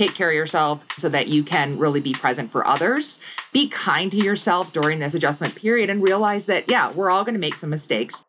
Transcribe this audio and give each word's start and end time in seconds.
take 0.00 0.14
care 0.14 0.30
of 0.30 0.34
yourself 0.34 0.82
so 0.96 1.10
that 1.10 1.28
you 1.28 1.44
can 1.44 1.78
really 1.78 2.00
be 2.00 2.14
present 2.14 2.50
for 2.50 2.66
others. 2.66 3.20
Be 3.52 3.68
kind 3.68 4.10
to 4.12 4.16
yourself 4.16 4.72
during 4.72 4.98
this 4.98 5.12
adjustment 5.12 5.54
period 5.54 5.90
and 5.90 6.02
realize 6.02 6.46
that, 6.46 6.70
yeah, 6.70 6.90
we're 6.90 7.10
all 7.10 7.22
going 7.22 7.34
to 7.34 7.40
make 7.40 7.54
some 7.54 7.68
mistakes. 7.68 8.24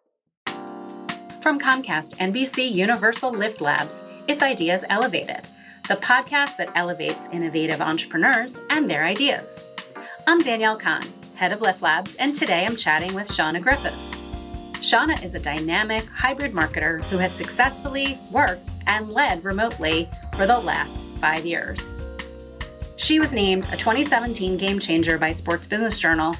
From 1.41 1.57
Comcast 1.57 2.17
NBC 2.17 2.69
Universal 2.69 3.31
Lift 3.31 3.61
Labs, 3.61 4.03
it's 4.27 4.43
Ideas 4.43 4.83
Elevated, 4.89 5.47
the 5.87 5.95
podcast 5.95 6.57
that 6.57 6.71
elevates 6.75 7.29
innovative 7.31 7.79
entrepreneurs 7.79 8.59
and 8.69 8.89
their 8.89 9.05
ideas. 9.05 9.65
I'm 10.27 10.41
Danielle 10.41 10.77
Cohn, 10.77 11.05
head 11.35 11.53
of 11.53 11.61
Lift 11.61 11.81
Labs, 11.81 12.15
and 12.17 12.35
today 12.35 12.65
I'm 12.65 12.75
chatting 12.75 13.13
with 13.13 13.29
Shauna 13.29 13.61
Griffiths. 13.61 14.11
Shauna 14.81 15.23
is 15.23 15.35
a 15.35 15.39
dynamic 15.39 16.09
hybrid 16.09 16.53
marketer 16.53 17.03
who 17.05 17.17
has 17.17 17.31
successfully 17.31 18.19
worked 18.31 18.71
and 18.87 19.11
led 19.11 19.45
remotely 19.45 20.09
for 20.41 20.47
the 20.47 20.57
last 20.57 21.03
five 21.19 21.45
years. 21.45 21.99
She 22.95 23.19
was 23.19 23.31
named 23.31 23.63
a 23.71 23.77
2017 23.77 24.57
Game 24.57 24.79
Changer 24.79 25.19
by 25.19 25.31
Sports 25.31 25.67
Business 25.67 25.99
Journal 25.99 26.35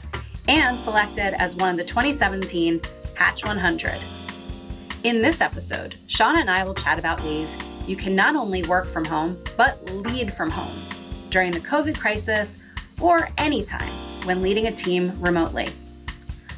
and 0.47 0.79
selected 0.79 1.39
as 1.39 1.55
one 1.55 1.69
of 1.69 1.77
the 1.77 1.83
2017 1.83 2.81
Hatch 3.13 3.45
100. 3.45 4.01
In 5.03 5.21
this 5.21 5.39
episode, 5.39 5.97
Shauna 6.07 6.37
and 6.37 6.49
I 6.49 6.63
will 6.63 6.73
chat 6.73 6.97
about 6.97 7.23
ways 7.23 7.55
you 7.85 7.95
can 7.95 8.15
not 8.15 8.35
only 8.35 8.63
work 8.63 8.87
from 8.87 9.05
home, 9.05 9.37
but 9.55 9.85
lead 9.93 10.33
from 10.33 10.49
home 10.49 10.81
during 11.29 11.51
the 11.51 11.59
COVID 11.59 11.95
crisis 11.95 12.57
or 12.99 13.29
anytime 13.37 13.93
when 14.25 14.41
leading 14.41 14.65
a 14.65 14.71
team 14.71 15.15
remotely. 15.21 15.70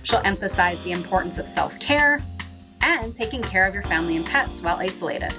She'll 0.04 0.22
emphasize 0.24 0.80
the 0.80 0.94
importance 0.94 1.40
of 1.40 1.50
self 1.50 1.78
care 1.82 2.24
and 2.80 3.14
taking 3.14 3.42
care 3.42 3.66
of 3.66 3.74
your 3.74 3.84
family 3.84 4.16
and 4.16 4.26
pets 4.26 4.62
while 4.62 4.78
isolated. 4.78 5.36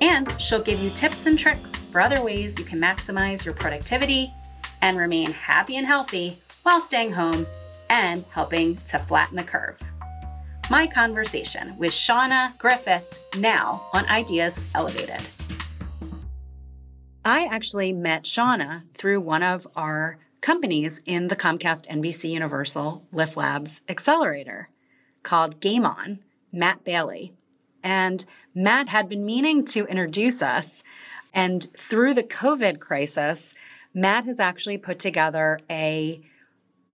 And 0.00 0.40
she'll 0.40 0.62
give 0.62 0.80
you 0.80 0.90
tips 0.90 1.26
and 1.26 1.38
tricks 1.38 1.74
for 1.90 2.00
other 2.00 2.22
ways 2.22 2.58
you 2.58 2.64
can 2.64 2.78
maximize 2.78 3.44
your 3.44 3.54
productivity 3.54 4.32
and 4.80 4.96
remain 4.96 5.32
happy 5.32 5.76
and 5.76 5.86
healthy 5.86 6.40
while 6.62 6.80
staying 6.80 7.12
home 7.12 7.46
and 7.90 8.24
helping 8.30 8.76
to 8.88 8.98
flatten 8.98 9.36
the 9.36 9.42
curve. 9.42 9.80
My 10.70 10.86
conversation 10.86 11.76
with 11.78 11.92
Shauna 11.92 12.56
Griffiths 12.58 13.20
now 13.38 13.86
on 13.92 14.06
Ideas 14.08 14.60
Elevated. 14.74 15.20
I 17.24 17.46
actually 17.46 17.92
met 17.92 18.24
Shauna 18.24 18.82
through 18.94 19.20
one 19.20 19.42
of 19.42 19.66
our 19.74 20.18
companies 20.40 21.00
in 21.04 21.28
the 21.28 21.36
Comcast 21.36 21.86
NBC 21.88 22.30
Universal 22.30 23.04
Lift 23.12 23.36
Labs 23.36 23.80
accelerator 23.88 24.68
called 25.22 25.60
Game 25.60 25.84
On, 25.84 26.20
Matt 26.52 26.84
Bailey. 26.84 27.32
And 27.82 28.24
Matt 28.58 28.88
had 28.88 29.08
been 29.08 29.24
meaning 29.24 29.64
to 29.66 29.86
introduce 29.86 30.42
us. 30.42 30.82
And 31.32 31.64
through 31.78 32.14
the 32.14 32.24
COVID 32.24 32.80
crisis, 32.80 33.54
Matt 33.94 34.24
has 34.24 34.40
actually 34.40 34.78
put 34.78 34.98
together 34.98 35.60
a 35.70 36.20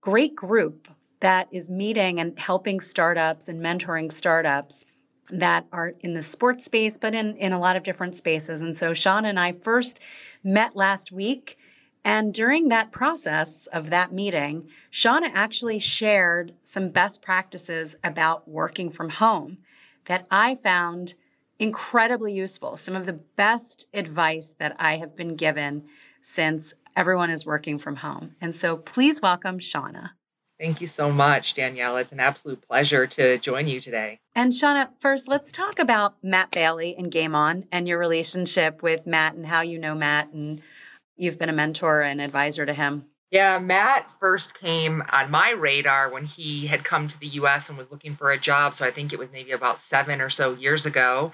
great 0.03 0.37
group 0.37 0.89
that 1.21 1.49
is 1.51 1.71
meeting 1.71 2.21
and 2.21 2.39
helping 2.39 2.81
startups 2.81 3.49
and 3.49 3.63
mentoring 3.63 4.13
startups 4.13 4.85
that 5.31 5.65
are 5.73 5.95
in 6.01 6.13
the 6.13 6.23
sports 6.23 6.67
space, 6.67 6.99
but 6.99 7.15
in, 7.15 7.35
in 7.37 7.55
a 7.55 7.59
lot 7.59 7.77
of 7.77 7.83
different 7.83 8.15
spaces. 8.15 8.61
And 8.61 8.77
so 8.77 8.91
Shauna 8.91 9.29
and 9.31 9.41
I 9.41 9.53
first 9.53 9.99
met 10.43 10.77
last 10.77 11.13
week 11.13 11.57
and 12.05 12.35
during 12.35 12.69
that 12.69 12.93
process 12.93 13.67
of 13.69 13.89
that 13.89 14.13
meeting, 14.13 14.69
Shauna 14.93 15.31
actually 15.33 15.79
shared 15.79 16.53
some 16.63 16.91
best 16.91 17.23
practices 17.23 17.97
about 18.05 18.47
working 18.47 18.91
from 18.91 19.09
home 19.09 19.57
that 20.05 20.27
I 20.31 20.55
found 20.55 21.15
incredibly 21.59 22.33
useful. 22.33 22.77
Some 22.77 22.97
of 22.97 23.07
the 23.07 23.13
best 23.13 23.87
advice 23.95 24.55
that 24.59 24.77
I 24.79 24.97
have 24.97 25.17
been 25.17 25.37
given 25.37 25.85
since 26.21 26.75
everyone 26.97 27.31
is 27.31 27.47
working 27.47 27.79
from 27.79 27.97
home. 27.97 28.35
And 28.41 28.55
so 28.55 28.77
please 28.77 29.21
welcome 29.21 29.59
Shauna. 29.59 30.11
Thank 30.59 30.81
you 30.81 30.87
so 30.87 31.11
much, 31.11 31.55
Danielle. 31.55 31.97
It's 31.97 32.13
an 32.13 32.21
absolute 32.21 32.63
pleasure 32.63 33.07
to 33.09 33.39
join 33.39 33.67
you 33.67 33.81
today. 33.81 34.21
And 34.37 34.53
Shauna, 34.53 34.89
first, 35.01 35.27
let's 35.27 35.51
talk 35.51 35.79
about 35.79 36.15
Matt 36.23 36.53
Bailey 36.53 36.95
and 36.97 37.11
Game 37.11 37.35
On 37.35 37.65
and 37.73 37.89
your 37.89 37.99
relationship 37.99 38.83
with 38.83 39.07
Matt 39.07 39.35
and 39.35 39.47
how 39.47 39.63
you 39.63 39.79
know 39.79 39.95
Matt 39.95 40.33
and 40.33 40.63
you've 41.17 41.39
been 41.39 41.49
a 41.49 41.55
mentor 41.55 42.03
and 42.03 42.21
advisor 42.21 42.65
to 42.67 42.75
him. 42.75 43.07
Yeah, 43.35 43.59
Matt 43.59 44.09
first 44.21 44.55
came 44.55 45.03
on 45.11 45.29
my 45.29 45.51
radar 45.51 46.09
when 46.09 46.25
he 46.25 46.69
had 46.69 46.85
come 46.85 47.09
to 47.09 47.19
the 47.19 47.27
US 47.31 47.69
and 47.69 47.77
was 47.77 47.91
looking 47.91 48.15
for 48.15 48.31
a 48.31 48.39
job. 48.39 48.75
So 48.75 48.87
I 48.87 48.93
think 48.93 49.13
it 49.13 49.19
was 49.19 49.33
maybe 49.33 49.51
about 49.51 49.81
seven 49.81 50.21
or 50.21 50.31
so 50.31 50.55
years 50.55 50.87
ago. 50.87 51.33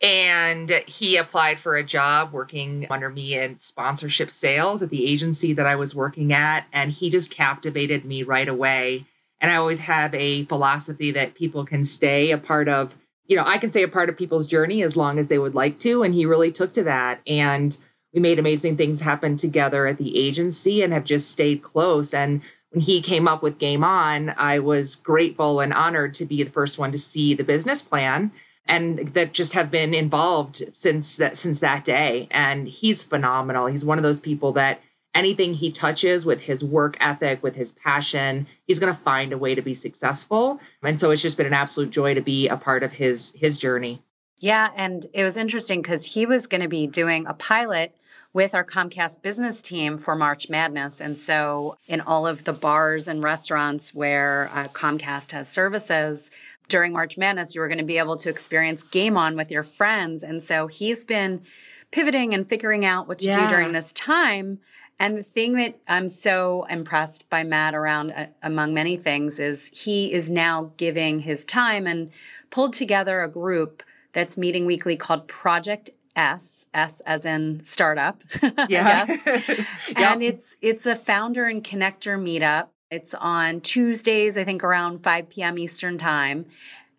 And 0.00 0.70
he 0.86 1.18
applied 1.18 1.60
for 1.60 1.76
a 1.76 1.84
job 1.84 2.32
working 2.32 2.86
under 2.88 3.10
me 3.10 3.34
in 3.34 3.58
sponsorship 3.58 4.30
sales 4.30 4.80
at 4.82 4.88
the 4.88 5.06
agency 5.06 5.52
that 5.52 5.66
I 5.66 5.76
was 5.76 5.94
working 5.94 6.32
at. 6.32 6.64
And 6.72 6.90
he 6.90 7.10
just 7.10 7.30
captivated 7.30 8.06
me 8.06 8.22
right 8.22 8.48
away. 8.48 9.04
And 9.38 9.50
I 9.50 9.56
always 9.56 9.78
have 9.80 10.14
a 10.14 10.46
philosophy 10.46 11.10
that 11.10 11.34
people 11.34 11.66
can 11.66 11.84
stay 11.84 12.30
a 12.30 12.38
part 12.38 12.66
of, 12.66 12.96
you 13.26 13.36
know, 13.36 13.44
I 13.44 13.58
can 13.58 13.70
stay 13.70 13.82
a 13.82 13.88
part 13.88 14.08
of 14.08 14.16
people's 14.16 14.46
journey 14.46 14.82
as 14.82 14.96
long 14.96 15.18
as 15.18 15.28
they 15.28 15.38
would 15.38 15.54
like 15.54 15.80
to. 15.80 16.02
And 16.02 16.14
he 16.14 16.24
really 16.24 16.50
took 16.50 16.72
to 16.72 16.84
that. 16.84 17.20
And 17.26 17.76
we 18.16 18.22
made 18.22 18.38
amazing 18.38 18.78
things 18.78 18.98
happen 18.98 19.36
together 19.36 19.86
at 19.86 19.98
the 19.98 20.18
agency 20.18 20.82
and 20.82 20.92
have 20.94 21.04
just 21.04 21.30
stayed 21.30 21.62
close. 21.62 22.14
And 22.14 22.40
when 22.70 22.80
he 22.80 23.02
came 23.02 23.28
up 23.28 23.42
with 23.42 23.58
Game 23.58 23.84
On, 23.84 24.30
I 24.38 24.58
was 24.58 24.94
grateful 24.96 25.60
and 25.60 25.72
honored 25.72 26.14
to 26.14 26.24
be 26.24 26.42
the 26.42 26.50
first 26.50 26.78
one 26.78 26.90
to 26.92 26.98
see 26.98 27.34
the 27.34 27.44
business 27.44 27.82
plan 27.82 28.32
and 28.64 29.08
that 29.08 29.34
just 29.34 29.52
have 29.52 29.70
been 29.70 29.92
involved 29.92 30.64
since 30.72 31.18
that 31.18 31.36
since 31.36 31.60
that 31.60 31.84
day. 31.84 32.26
And 32.30 32.66
he's 32.66 33.02
phenomenal. 33.02 33.66
He's 33.66 33.84
one 33.84 33.98
of 33.98 34.02
those 34.02 34.18
people 34.18 34.50
that 34.52 34.80
anything 35.14 35.52
he 35.52 35.70
touches 35.70 36.24
with 36.24 36.40
his 36.40 36.64
work 36.64 36.96
ethic, 37.00 37.42
with 37.42 37.54
his 37.54 37.72
passion, 37.72 38.46
he's 38.66 38.78
going 38.78 38.92
to 38.92 38.98
find 38.98 39.32
a 39.32 39.38
way 39.38 39.54
to 39.54 39.62
be 39.62 39.74
successful. 39.74 40.58
And 40.82 40.98
so 40.98 41.10
it's 41.10 41.22
just 41.22 41.36
been 41.36 41.46
an 41.46 41.52
absolute 41.52 41.90
joy 41.90 42.14
to 42.14 42.22
be 42.22 42.48
a 42.48 42.56
part 42.56 42.82
of 42.82 42.92
his 42.92 43.34
his 43.36 43.58
journey. 43.58 44.02
Yeah, 44.40 44.70
and 44.74 45.04
it 45.12 45.22
was 45.22 45.36
interesting 45.36 45.82
because 45.82 46.06
he 46.06 46.24
was 46.24 46.46
going 46.46 46.62
to 46.62 46.68
be 46.68 46.86
doing 46.86 47.26
a 47.26 47.34
pilot 47.34 47.94
with 48.36 48.54
our 48.54 48.66
Comcast 48.66 49.22
business 49.22 49.62
team 49.62 49.96
for 49.96 50.14
March 50.14 50.50
Madness. 50.50 51.00
And 51.00 51.18
so, 51.18 51.78
in 51.88 52.02
all 52.02 52.26
of 52.26 52.44
the 52.44 52.52
bars 52.52 53.08
and 53.08 53.22
restaurants 53.22 53.94
where 53.94 54.50
uh, 54.52 54.68
Comcast 54.68 55.32
has 55.32 55.48
services, 55.48 56.30
during 56.68 56.92
March 56.92 57.16
Madness, 57.16 57.54
you 57.54 57.62
were 57.62 57.68
going 57.68 57.78
to 57.78 57.84
be 57.84 57.96
able 57.96 58.18
to 58.18 58.28
experience 58.28 58.82
Game 58.82 59.16
On 59.16 59.36
with 59.36 59.50
your 59.50 59.62
friends. 59.62 60.22
And 60.22 60.44
so, 60.44 60.66
he's 60.66 61.02
been 61.02 61.44
pivoting 61.92 62.34
and 62.34 62.46
figuring 62.46 62.84
out 62.84 63.08
what 63.08 63.20
to 63.20 63.24
yeah. 63.24 63.48
do 63.48 63.56
during 63.56 63.72
this 63.72 63.90
time. 63.94 64.58
And 64.98 65.16
the 65.16 65.22
thing 65.22 65.54
that 65.54 65.78
I'm 65.88 66.10
so 66.10 66.66
impressed 66.68 67.30
by 67.30 67.42
Matt 67.42 67.74
around, 67.74 68.10
uh, 68.10 68.26
among 68.42 68.74
many 68.74 68.98
things, 68.98 69.40
is 69.40 69.68
he 69.68 70.12
is 70.12 70.28
now 70.28 70.72
giving 70.76 71.20
his 71.20 71.42
time 71.46 71.86
and 71.86 72.10
pulled 72.50 72.74
together 72.74 73.22
a 73.22 73.30
group 73.30 73.82
that's 74.12 74.36
meeting 74.36 74.66
weekly 74.66 74.96
called 74.96 75.26
Project 75.26 75.88
S, 76.16 76.66
S 76.74 77.00
as 77.06 77.26
in 77.26 77.62
startup. 77.62 78.22
Yeah. 78.68 79.06
yep. 79.26 79.66
And 79.96 80.22
it's 80.22 80.56
it's 80.60 80.86
a 80.86 80.96
founder 80.96 81.44
and 81.44 81.62
connector 81.62 82.18
meetup. 82.18 82.68
It's 82.90 83.14
on 83.14 83.60
Tuesdays, 83.60 84.36
I 84.36 84.44
think 84.44 84.64
around 84.64 85.02
5 85.02 85.28
p.m. 85.28 85.58
Eastern 85.58 85.98
time. 85.98 86.46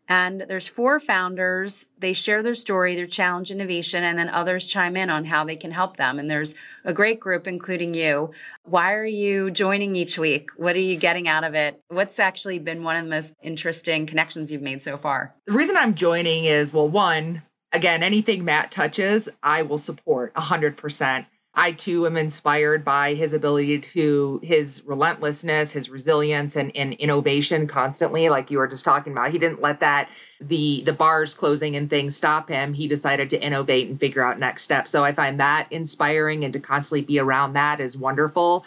And 0.09 0.45
there's 0.47 0.67
four 0.67 1.00
founders. 1.00 1.85
They 1.97 2.13
share 2.13 2.41
their 2.41 2.55
story, 2.55 2.95
their 2.95 3.05
challenge, 3.05 3.51
innovation, 3.51 4.03
and 4.03 4.17
then 4.17 4.29
others 4.29 4.66
chime 4.66 4.95
in 4.95 5.09
on 5.09 5.25
how 5.25 5.44
they 5.44 5.57
can 5.57 5.72
help 5.72 5.97
them. 5.97 6.17
And 6.17 6.31
there's 6.31 6.55
a 6.85 6.94
great 6.94 7.19
group, 7.19 7.47
including 7.47 7.94
you. 7.94 8.31
Why 8.63 8.94
are 8.94 9.05
you 9.05 9.51
joining 9.51 9.95
each 9.97 10.17
week? 10.17 10.49
What 10.55 10.75
are 10.75 10.79
you 10.79 10.97
getting 10.97 11.28
out 11.28 11.44
of 11.44 11.55
it? 11.55 11.81
What's 11.89 12.19
actually 12.19 12.59
been 12.59 12.84
one 12.84 12.95
of 12.95 13.03
the 13.03 13.09
most 13.09 13.34
interesting 13.44 14.05
connections 14.05 14.49
you've 14.49 14.61
made 14.61 14.81
so 14.81 14.97
far? 14.97 15.35
The 15.45 15.53
reason 15.53 15.75
I'm 15.75 15.95
joining 15.95 16.45
is 16.45 16.72
well, 16.72 16.88
one, 16.88 17.41
again, 17.72 18.03
anything 18.03 18.45
Matt 18.45 18.72
touches, 18.72 19.29
I 19.44 19.61
will 19.63 19.78
support 19.78 20.33
100%. 20.35 21.25
I 21.59 21.72
too 21.72 22.05
am 22.05 22.17
inspired 22.17 22.85
by 22.85 23.16
his 23.16 23.34
ability 23.34 23.79
to 23.79 24.40
his 24.43 24.84
relentlessness, 24.85 25.72
his 25.72 25.90
resilience 25.90 26.55
and, 26.55 26.72
and 26.75 26.93
innovation 26.93 27.66
constantly 27.66 28.29
like 28.29 28.52
you 28.52 28.59
were 28.59 28.67
just 28.67 28.85
talking 28.85 29.11
about. 29.11 29.31
He 29.31 29.40
didn't 29.40 29.61
let 29.61 29.79
that 29.79 30.08
the 30.40 30.84
the 30.85 30.93
bars 30.93 31.34
closing 31.34 31.75
and 31.75 31.90
things 31.90 32.16
stop 32.16 32.47
him. 32.47 32.73
He 32.73 32.87
decided 32.87 33.31
to 33.31 33.41
innovate 33.41 33.90
and 33.90 33.99
figure 33.99 34.23
out 34.23 34.37
next 34.37 34.61
steps. 34.61 34.91
So 34.91 35.03
I 35.03 35.14
find 35.14 35.40
that 35.40 35.67
inspiring 35.72 36.43
and 36.43 36.53
to 36.53 36.59
constantly 36.59 37.02
be 37.02 37.17
around 37.17 37.53
that 37.53 37.79
is 37.79 37.97
wonderful. 37.97 38.64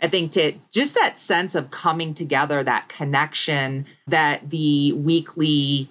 I 0.00 0.08
think 0.08 0.32
to 0.32 0.52
just 0.72 0.96
that 0.96 1.16
sense 1.16 1.54
of 1.54 1.70
coming 1.70 2.12
together, 2.12 2.64
that 2.64 2.88
connection 2.88 3.86
that 4.08 4.50
the 4.50 4.92
weekly 4.94 5.88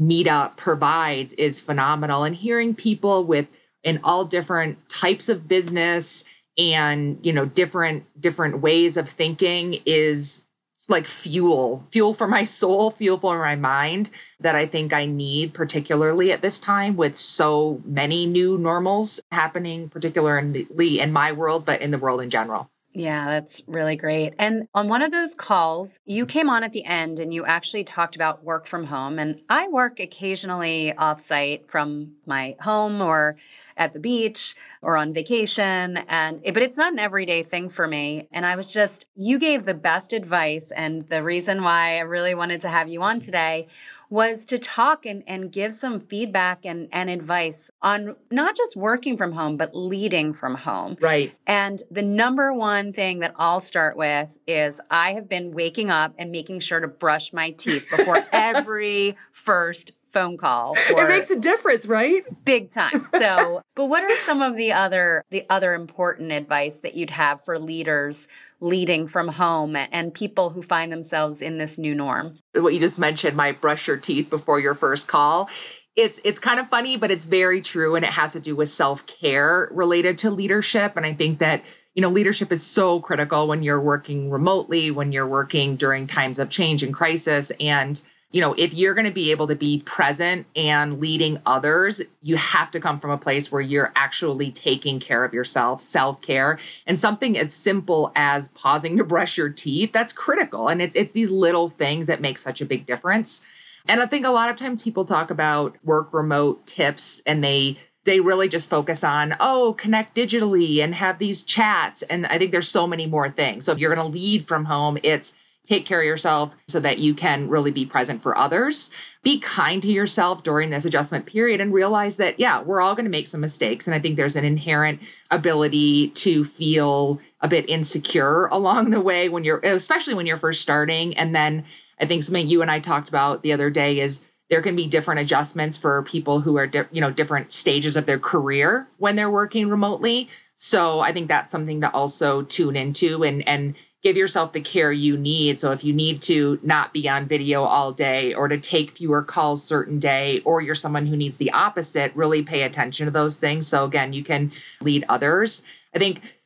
meetup 0.00 0.56
provides 0.56 1.34
is 1.34 1.60
phenomenal. 1.60 2.24
And 2.24 2.34
hearing 2.34 2.74
people 2.74 3.24
with 3.24 3.46
in 3.82 4.00
all 4.02 4.24
different 4.24 4.88
types 4.88 5.28
of 5.28 5.46
business 5.46 6.24
and 6.56 7.18
you 7.22 7.32
know 7.32 7.44
different 7.44 8.04
different 8.20 8.60
ways 8.60 8.96
of 8.96 9.08
thinking 9.08 9.80
is 9.84 10.44
like 10.88 11.06
fuel, 11.06 11.82
fuel 11.90 12.14
for 12.14 12.26
my 12.26 12.44
soul, 12.44 12.90
fuel 12.90 13.18
for 13.18 13.38
my 13.38 13.56
mind 13.56 14.10
that 14.40 14.54
I 14.54 14.66
think 14.66 14.92
I 14.92 15.06
need, 15.06 15.54
particularly 15.54 16.32
at 16.32 16.42
this 16.42 16.58
time 16.58 16.96
with 16.96 17.16
so 17.16 17.80
many 17.84 18.26
new 18.26 18.58
normals 18.58 19.20
happening, 19.32 19.88
particularly 19.88 21.00
in 21.00 21.12
my 21.12 21.32
world, 21.32 21.64
but 21.64 21.80
in 21.80 21.90
the 21.90 21.98
world 21.98 22.20
in 22.20 22.30
general. 22.30 22.70
Yeah, 22.96 23.26
that's 23.26 23.60
really 23.66 23.96
great. 23.96 24.34
And 24.38 24.68
on 24.72 24.86
one 24.86 25.02
of 25.02 25.10
those 25.10 25.34
calls, 25.34 25.98
you 26.06 26.24
came 26.24 26.48
on 26.48 26.62
at 26.62 26.70
the 26.70 26.84
end 26.84 27.18
and 27.18 27.34
you 27.34 27.44
actually 27.44 27.82
talked 27.82 28.14
about 28.14 28.44
work 28.44 28.68
from 28.68 28.84
home. 28.84 29.18
And 29.18 29.40
I 29.48 29.66
work 29.66 29.98
occasionally 29.98 30.94
offsite 30.96 31.68
from 31.68 32.12
my 32.24 32.54
home 32.60 33.02
or 33.02 33.34
at 33.76 33.94
the 33.94 33.98
beach 33.98 34.54
or 34.82 34.96
on 34.96 35.12
vacation 35.12 35.96
and 36.08 36.40
but 36.44 36.58
it's 36.62 36.76
not 36.76 36.92
an 36.92 36.98
everyday 37.00 37.42
thing 37.42 37.68
for 37.68 37.88
me 37.88 38.28
and 38.30 38.46
i 38.46 38.54
was 38.54 38.68
just 38.68 39.06
you 39.16 39.36
gave 39.38 39.64
the 39.64 39.74
best 39.74 40.12
advice 40.12 40.70
and 40.70 41.08
the 41.08 41.22
reason 41.22 41.62
why 41.62 41.96
i 41.96 42.00
really 42.00 42.34
wanted 42.34 42.60
to 42.60 42.68
have 42.68 42.88
you 42.88 43.02
on 43.02 43.18
today 43.18 43.66
was 44.10 44.44
to 44.46 44.58
talk 44.58 45.06
and, 45.06 45.22
and 45.26 45.50
give 45.50 45.72
some 45.72 46.00
feedback 46.00 46.64
and, 46.64 46.88
and 46.92 47.10
advice 47.10 47.70
on 47.82 48.16
not 48.30 48.56
just 48.56 48.76
working 48.76 49.16
from 49.16 49.32
home, 49.32 49.56
but 49.56 49.74
leading 49.74 50.32
from 50.32 50.54
home. 50.54 50.96
Right. 51.00 51.34
And 51.46 51.82
the 51.90 52.02
number 52.02 52.52
one 52.52 52.92
thing 52.92 53.20
that 53.20 53.34
I'll 53.38 53.60
start 53.60 53.96
with 53.96 54.38
is 54.46 54.80
I 54.90 55.12
have 55.14 55.28
been 55.28 55.52
waking 55.52 55.90
up 55.90 56.14
and 56.18 56.30
making 56.30 56.60
sure 56.60 56.80
to 56.80 56.88
brush 56.88 57.32
my 57.32 57.50
teeth 57.50 57.86
before 57.90 58.18
every 58.32 59.16
first 59.32 59.92
phone 60.14 60.36
call. 60.38 60.74
it 60.76 61.08
makes 61.08 61.28
a 61.28 61.38
difference, 61.38 61.86
right? 61.86 62.24
Big 62.44 62.70
time. 62.70 63.06
So, 63.14 63.62
but 63.74 63.86
what 63.86 64.02
are 64.02 64.16
some 64.18 64.42
of 64.42 64.56
the 64.56 64.72
other 64.72 65.24
the 65.30 65.44
other 65.48 65.74
important 65.74 66.32
advice 66.32 66.78
that 66.78 66.94
you'd 66.94 67.10
have 67.10 67.40
for 67.40 67.58
leaders 67.58 68.28
leading 68.64 69.06
from 69.06 69.28
home 69.28 69.76
and 69.76 70.14
people 70.14 70.48
who 70.48 70.62
find 70.62 70.90
themselves 70.90 71.42
in 71.42 71.58
this 71.58 71.76
new 71.76 71.94
norm. 71.94 72.38
What 72.54 72.72
you 72.72 72.80
just 72.80 72.98
mentioned, 72.98 73.36
might 73.36 73.60
brush 73.60 73.86
your 73.86 73.98
teeth 73.98 74.30
before 74.30 74.58
your 74.58 74.74
first 74.74 75.06
call. 75.06 75.50
It's 75.96 76.18
it's 76.24 76.38
kind 76.38 76.58
of 76.58 76.68
funny, 76.68 76.96
but 76.96 77.10
it's 77.10 77.26
very 77.26 77.60
true 77.60 77.94
and 77.94 78.04
it 78.04 78.10
has 78.10 78.32
to 78.32 78.40
do 78.40 78.56
with 78.56 78.70
self-care 78.70 79.68
related 79.70 80.18
to 80.18 80.30
leadership. 80.30 80.96
And 80.96 81.04
I 81.04 81.12
think 81.12 81.38
that 81.38 81.62
you 81.94 82.00
know 82.00 82.08
leadership 82.08 82.50
is 82.50 82.64
so 82.64 83.00
critical 83.00 83.46
when 83.46 83.62
you're 83.62 83.80
working 83.80 84.30
remotely 84.30 84.90
when 84.90 85.12
you're 85.12 85.28
working 85.28 85.76
during 85.76 86.06
times 86.06 86.38
of 86.38 86.48
change 86.48 86.82
and 86.82 86.92
crisis 86.92 87.52
and 87.60 88.02
you 88.34 88.40
know, 88.40 88.52
if 88.54 88.74
you're 88.74 88.94
going 88.94 89.06
to 89.06 89.12
be 89.12 89.30
able 89.30 89.46
to 89.46 89.54
be 89.54 89.80
present 89.86 90.48
and 90.56 91.00
leading 91.00 91.40
others, 91.46 92.02
you 92.20 92.36
have 92.36 92.68
to 92.72 92.80
come 92.80 92.98
from 92.98 93.12
a 93.12 93.16
place 93.16 93.52
where 93.52 93.60
you're 93.60 93.92
actually 93.94 94.50
taking 94.50 94.98
care 94.98 95.24
of 95.24 95.32
yourself, 95.32 95.80
self 95.80 96.20
care, 96.20 96.58
and 96.84 96.98
something 96.98 97.38
as 97.38 97.54
simple 97.54 98.10
as 98.16 98.48
pausing 98.48 98.96
to 98.98 99.04
brush 99.04 99.38
your 99.38 99.50
teeth. 99.50 99.92
That's 99.92 100.12
critical, 100.12 100.66
and 100.66 100.82
it's 100.82 100.96
it's 100.96 101.12
these 101.12 101.30
little 101.30 101.68
things 101.68 102.08
that 102.08 102.20
make 102.20 102.38
such 102.38 102.60
a 102.60 102.66
big 102.66 102.86
difference. 102.86 103.40
And 103.86 104.02
I 104.02 104.06
think 104.06 104.26
a 104.26 104.30
lot 104.30 104.50
of 104.50 104.56
times 104.56 104.82
people 104.82 105.04
talk 105.04 105.30
about 105.30 105.76
work 105.84 106.12
remote 106.12 106.66
tips, 106.66 107.22
and 107.24 107.44
they 107.44 107.78
they 108.02 108.18
really 108.18 108.48
just 108.48 108.68
focus 108.68 109.04
on 109.04 109.36
oh 109.38 109.76
connect 109.78 110.16
digitally 110.16 110.82
and 110.82 110.94
have 110.96 111.18
these 111.18 111.42
chats 111.42 112.02
and 112.02 112.26
i 112.26 112.36
think 112.36 112.50
there's 112.50 112.68
so 112.68 112.86
many 112.86 113.06
more 113.06 113.30
things 113.30 113.64
so 113.64 113.72
if 113.72 113.78
you're 113.78 113.94
going 113.94 114.06
to 114.06 114.12
lead 114.12 114.46
from 114.46 114.66
home 114.66 114.98
it's 115.02 115.32
take 115.66 115.86
care 115.86 116.00
of 116.00 116.06
yourself 116.06 116.52
so 116.68 116.78
that 116.80 116.98
you 116.98 117.14
can 117.14 117.48
really 117.48 117.70
be 117.70 117.86
present 117.86 118.22
for 118.22 118.36
others. 118.36 118.90
Be 119.22 119.40
kind 119.40 119.80
to 119.82 119.90
yourself 119.90 120.42
during 120.42 120.70
this 120.70 120.84
adjustment 120.84 121.26
period 121.26 121.60
and 121.60 121.72
realize 121.72 122.18
that, 122.18 122.38
yeah, 122.38 122.60
we're 122.60 122.80
all 122.80 122.94
going 122.94 123.06
to 123.06 123.10
make 123.10 123.26
some 123.26 123.40
mistakes. 123.40 123.86
And 123.86 123.94
I 123.94 124.00
think 124.00 124.16
there's 124.16 124.36
an 124.36 124.44
inherent 124.44 125.00
ability 125.30 126.08
to 126.10 126.44
feel 126.44 127.20
a 127.40 127.48
bit 127.48 127.68
insecure 127.68 128.46
along 128.52 128.90
the 128.90 129.00
way 129.00 129.28
when 129.28 129.44
you're, 129.44 129.60
especially 129.60 130.14
when 130.14 130.26
you're 130.26 130.36
first 130.36 130.60
starting. 130.60 131.16
And 131.16 131.34
then 131.34 131.64
I 131.98 132.06
think 132.06 132.22
something 132.22 132.46
you 132.46 132.60
and 132.62 132.70
I 132.70 132.80
talked 132.80 133.08
about 133.08 133.42
the 133.42 133.52
other 133.52 133.70
day 133.70 134.00
is 134.00 134.24
there 134.50 134.60
can 134.60 134.76
be 134.76 134.86
different 134.86 135.20
adjustments 135.20 135.78
for 135.78 136.02
people 136.02 136.40
who 136.40 136.58
are, 136.58 136.66
di- 136.66 136.84
you 136.92 137.00
know, 137.00 137.10
different 137.10 137.50
stages 137.50 137.96
of 137.96 138.04
their 138.04 138.18
career 138.18 138.86
when 138.98 139.16
they're 139.16 139.30
working 139.30 139.68
remotely. 139.68 140.28
So 140.54 141.00
I 141.00 141.12
think 141.12 141.28
that's 141.28 141.50
something 141.50 141.80
to 141.80 141.90
also 141.90 142.42
tune 142.42 142.76
into 142.76 143.24
and 143.24 143.46
and 143.48 143.74
give 144.04 144.16
yourself 144.18 144.52
the 144.52 144.60
care 144.60 144.92
you 144.92 145.16
need. 145.16 145.58
So 145.58 145.72
if 145.72 145.82
you 145.82 145.94
need 145.94 146.20
to 146.22 146.60
not 146.62 146.92
be 146.92 147.08
on 147.08 147.26
video 147.26 147.64
all 147.64 147.90
day 147.90 148.34
or 148.34 148.46
to 148.48 148.58
take 148.58 148.90
fewer 148.90 149.22
calls 149.22 149.64
certain 149.64 149.98
day 149.98 150.40
or 150.44 150.60
you're 150.60 150.74
someone 150.74 151.06
who 151.06 151.16
needs 151.16 151.38
the 151.38 151.50
opposite, 151.52 152.14
really 152.14 152.42
pay 152.42 152.62
attention 152.62 153.06
to 153.06 153.10
those 153.10 153.36
things 153.36 153.66
so 153.66 153.84
again 153.84 154.12
you 154.12 154.22
can 154.22 154.52
lead 154.82 155.04
others. 155.08 155.62
I 155.94 155.98
think 155.98 156.38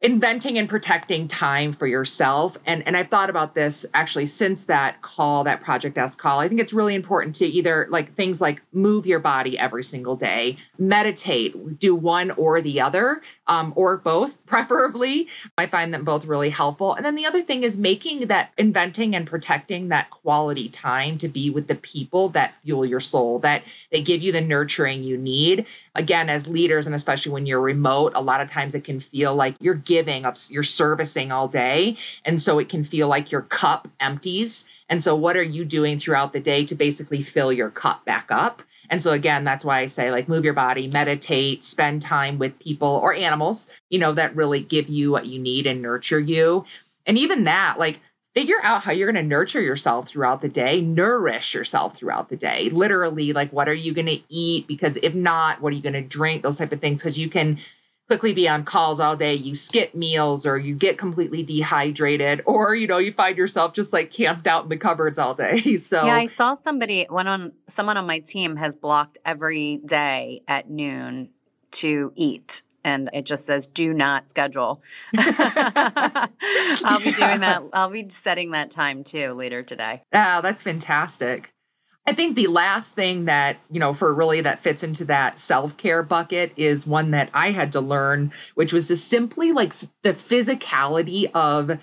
inventing 0.00 0.58
and 0.58 0.68
protecting 0.68 1.26
time 1.26 1.72
for 1.72 1.86
yourself. 1.86 2.58
And 2.66 2.86
and 2.86 2.96
I've 2.96 3.08
thought 3.08 3.30
about 3.30 3.54
this 3.54 3.86
actually 3.94 4.26
since 4.26 4.64
that 4.64 5.00
call 5.02 5.44
that 5.44 5.62
project 5.62 5.96
S 5.96 6.14
call. 6.14 6.40
I 6.40 6.48
think 6.48 6.60
it's 6.60 6.72
really 6.72 6.94
important 6.94 7.34
to 7.36 7.46
either 7.46 7.86
like 7.90 8.14
things 8.14 8.40
like 8.40 8.60
move 8.72 9.06
your 9.06 9.18
body 9.18 9.58
every 9.58 9.82
single 9.82 10.16
day 10.16 10.58
meditate 10.78 11.78
do 11.78 11.94
one 11.94 12.30
or 12.32 12.60
the 12.60 12.80
other 12.80 13.22
um, 13.46 13.72
or 13.76 13.96
both 13.96 14.44
preferably. 14.46 15.28
I 15.56 15.66
find 15.66 15.92
them 15.92 16.04
both 16.04 16.24
really 16.24 16.50
helpful. 16.50 16.94
And 16.94 17.04
then 17.04 17.14
the 17.14 17.26
other 17.26 17.42
thing 17.42 17.62
is 17.62 17.76
making 17.76 18.26
that 18.26 18.52
inventing 18.58 19.14
and 19.14 19.26
protecting 19.26 19.88
that 19.88 20.10
quality 20.10 20.68
time 20.68 21.18
to 21.18 21.28
be 21.28 21.50
with 21.50 21.66
the 21.66 21.74
people 21.74 22.28
that 22.30 22.54
fuel 22.56 22.84
your 22.84 23.00
soul 23.00 23.38
that 23.40 23.62
they 23.90 24.02
give 24.02 24.22
you 24.22 24.32
the 24.32 24.40
nurturing 24.40 25.02
you 25.02 25.16
need. 25.16 25.66
Again 25.94 26.28
as 26.28 26.48
leaders 26.48 26.86
and 26.86 26.94
especially 26.94 27.32
when 27.32 27.46
you're 27.46 27.60
remote 27.60 28.12
a 28.14 28.20
lot 28.20 28.40
of 28.40 28.50
times 28.50 28.74
it 28.74 28.84
can 28.84 29.00
feel 29.00 29.34
like 29.34 29.54
you're 29.60 29.74
giving 29.94 30.24
up 30.24 30.34
you're 30.48 30.64
servicing 30.64 31.30
all 31.30 31.46
day 31.46 31.96
and 32.24 32.42
so 32.42 32.58
it 32.58 32.68
can 32.68 32.82
feel 32.82 33.06
like 33.06 33.30
your 33.30 33.42
cup 33.42 33.86
empties 34.00 34.64
and 34.88 35.00
so 35.04 35.14
what 35.14 35.36
are 35.36 35.50
you 35.56 35.64
doing 35.64 36.00
throughout 36.00 36.32
the 36.32 36.40
day 36.40 36.64
to 36.64 36.74
basically 36.74 37.22
fill 37.22 37.52
your 37.52 37.70
cup 37.70 38.04
back 38.04 38.26
up 38.28 38.60
and 38.90 39.00
so 39.00 39.12
again 39.12 39.44
that's 39.44 39.64
why 39.64 39.78
i 39.78 39.86
say 39.86 40.10
like 40.10 40.28
move 40.28 40.44
your 40.44 40.52
body 40.52 40.88
meditate 40.88 41.62
spend 41.62 42.02
time 42.02 42.40
with 42.40 42.58
people 42.58 43.00
or 43.04 43.14
animals 43.14 43.70
you 43.88 44.00
know 44.00 44.12
that 44.12 44.34
really 44.34 44.58
give 44.58 44.88
you 44.88 45.12
what 45.12 45.26
you 45.26 45.38
need 45.38 45.64
and 45.64 45.80
nurture 45.80 46.18
you 46.18 46.64
and 47.06 47.16
even 47.16 47.44
that 47.44 47.78
like 47.78 48.00
figure 48.34 48.58
out 48.64 48.82
how 48.82 48.90
you're 48.90 49.10
going 49.10 49.22
to 49.22 49.28
nurture 49.28 49.60
yourself 49.60 50.08
throughout 50.08 50.40
the 50.40 50.48
day, 50.48 50.80
nourish 50.80 51.54
yourself 51.54 51.96
throughout 51.96 52.28
the 52.28 52.36
day. 52.36 52.68
Literally, 52.68 53.32
like 53.32 53.52
what 53.52 53.68
are 53.68 53.74
you 53.74 53.94
going 53.94 54.06
to 54.06 54.20
eat? 54.28 54.66
Because 54.66 54.96
if 54.98 55.14
not, 55.14 55.62
what 55.62 55.72
are 55.72 55.76
you 55.76 55.82
going 55.82 55.92
to 55.92 56.02
drink? 56.02 56.42
Those 56.42 56.58
type 56.58 56.72
of 56.72 56.80
things. 56.80 57.00
Because 57.00 57.18
you 57.18 57.30
can 57.30 57.58
quickly 58.06 58.32
be 58.32 58.48
on 58.48 58.64
calls 58.64 59.00
all 59.00 59.16
day 59.16 59.34
you 59.34 59.54
skip 59.54 59.94
meals 59.94 60.44
or 60.44 60.58
you 60.58 60.74
get 60.74 60.98
completely 60.98 61.42
dehydrated 61.42 62.42
or 62.44 62.74
you 62.74 62.86
know 62.86 62.98
you 62.98 63.12
find 63.12 63.36
yourself 63.38 63.72
just 63.72 63.92
like 63.92 64.10
camped 64.10 64.46
out 64.46 64.64
in 64.64 64.68
the 64.68 64.76
cupboards 64.76 65.18
all 65.18 65.34
day 65.34 65.76
so 65.76 66.04
yeah 66.04 66.16
i 66.16 66.26
saw 66.26 66.54
somebody 66.54 67.06
one 67.08 67.26
on 67.26 67.52
someone 67.68 67.96
on 67.96 68.06
my 68.06 68.18
team 68.18 68.56
has 68.56 68.74
blocked 68.74 69.18
every 69.24 69.78
day 69.86 70.42
at 70.46 70.68
noon 70.68 71.30
to 71.70 72.12
eat 72.14 72.62
and 72.84 73.08
it 73.12 73.24
just 73.24 73.46
says 73.46 73.66
do 73.66 73.94
not 73.94 74.28
schedule. 74.28 74.82
I'll 75.16 77.00
be 77.00 77.12
doing 77.12 77.40
that. 77.40 77.62
I'll 77.72 77.88
be 77.88 78.08
setting 78.10 78.50
that 78.50 78.70
time 78.70 79.02
too 79.04 79.32
later 79.32 79.62
today. 79.62 80.02
Oh, 80.12 80.42
that's 80.42 80.60
fantastic. 80.60 81.53
I 82.06 82.12
think 82.12 82.36
the 82.36 82.48
last 82.48 82.92
thing 82.92 83.24
that, 83.24 83.56
you 83.70 83.80
know, 83.80 83.94
for 83.94 84.12
really 84.12 84.42
that 84.42 84.60
fits 84.62 84.82
into 84.82 85.06
that 85.06 85.38
self 85.38 85.76
care 85.78 86.02
bucket 86.02 86.52
is 86.56 86.86
one 86.86 87.12
that 87.12 87.30
I 87.32 87.50
had 87.50 87.72
to 87.72 87.80
learn, 87.80 88.30
which 88.54 88.74
was 88.74 88.88
to 88.88 88.96
simply 88.96 89.52
like 89.52 89.74
the 90.02 90.12
physicality 90.12 91.30
of 91.32 91.78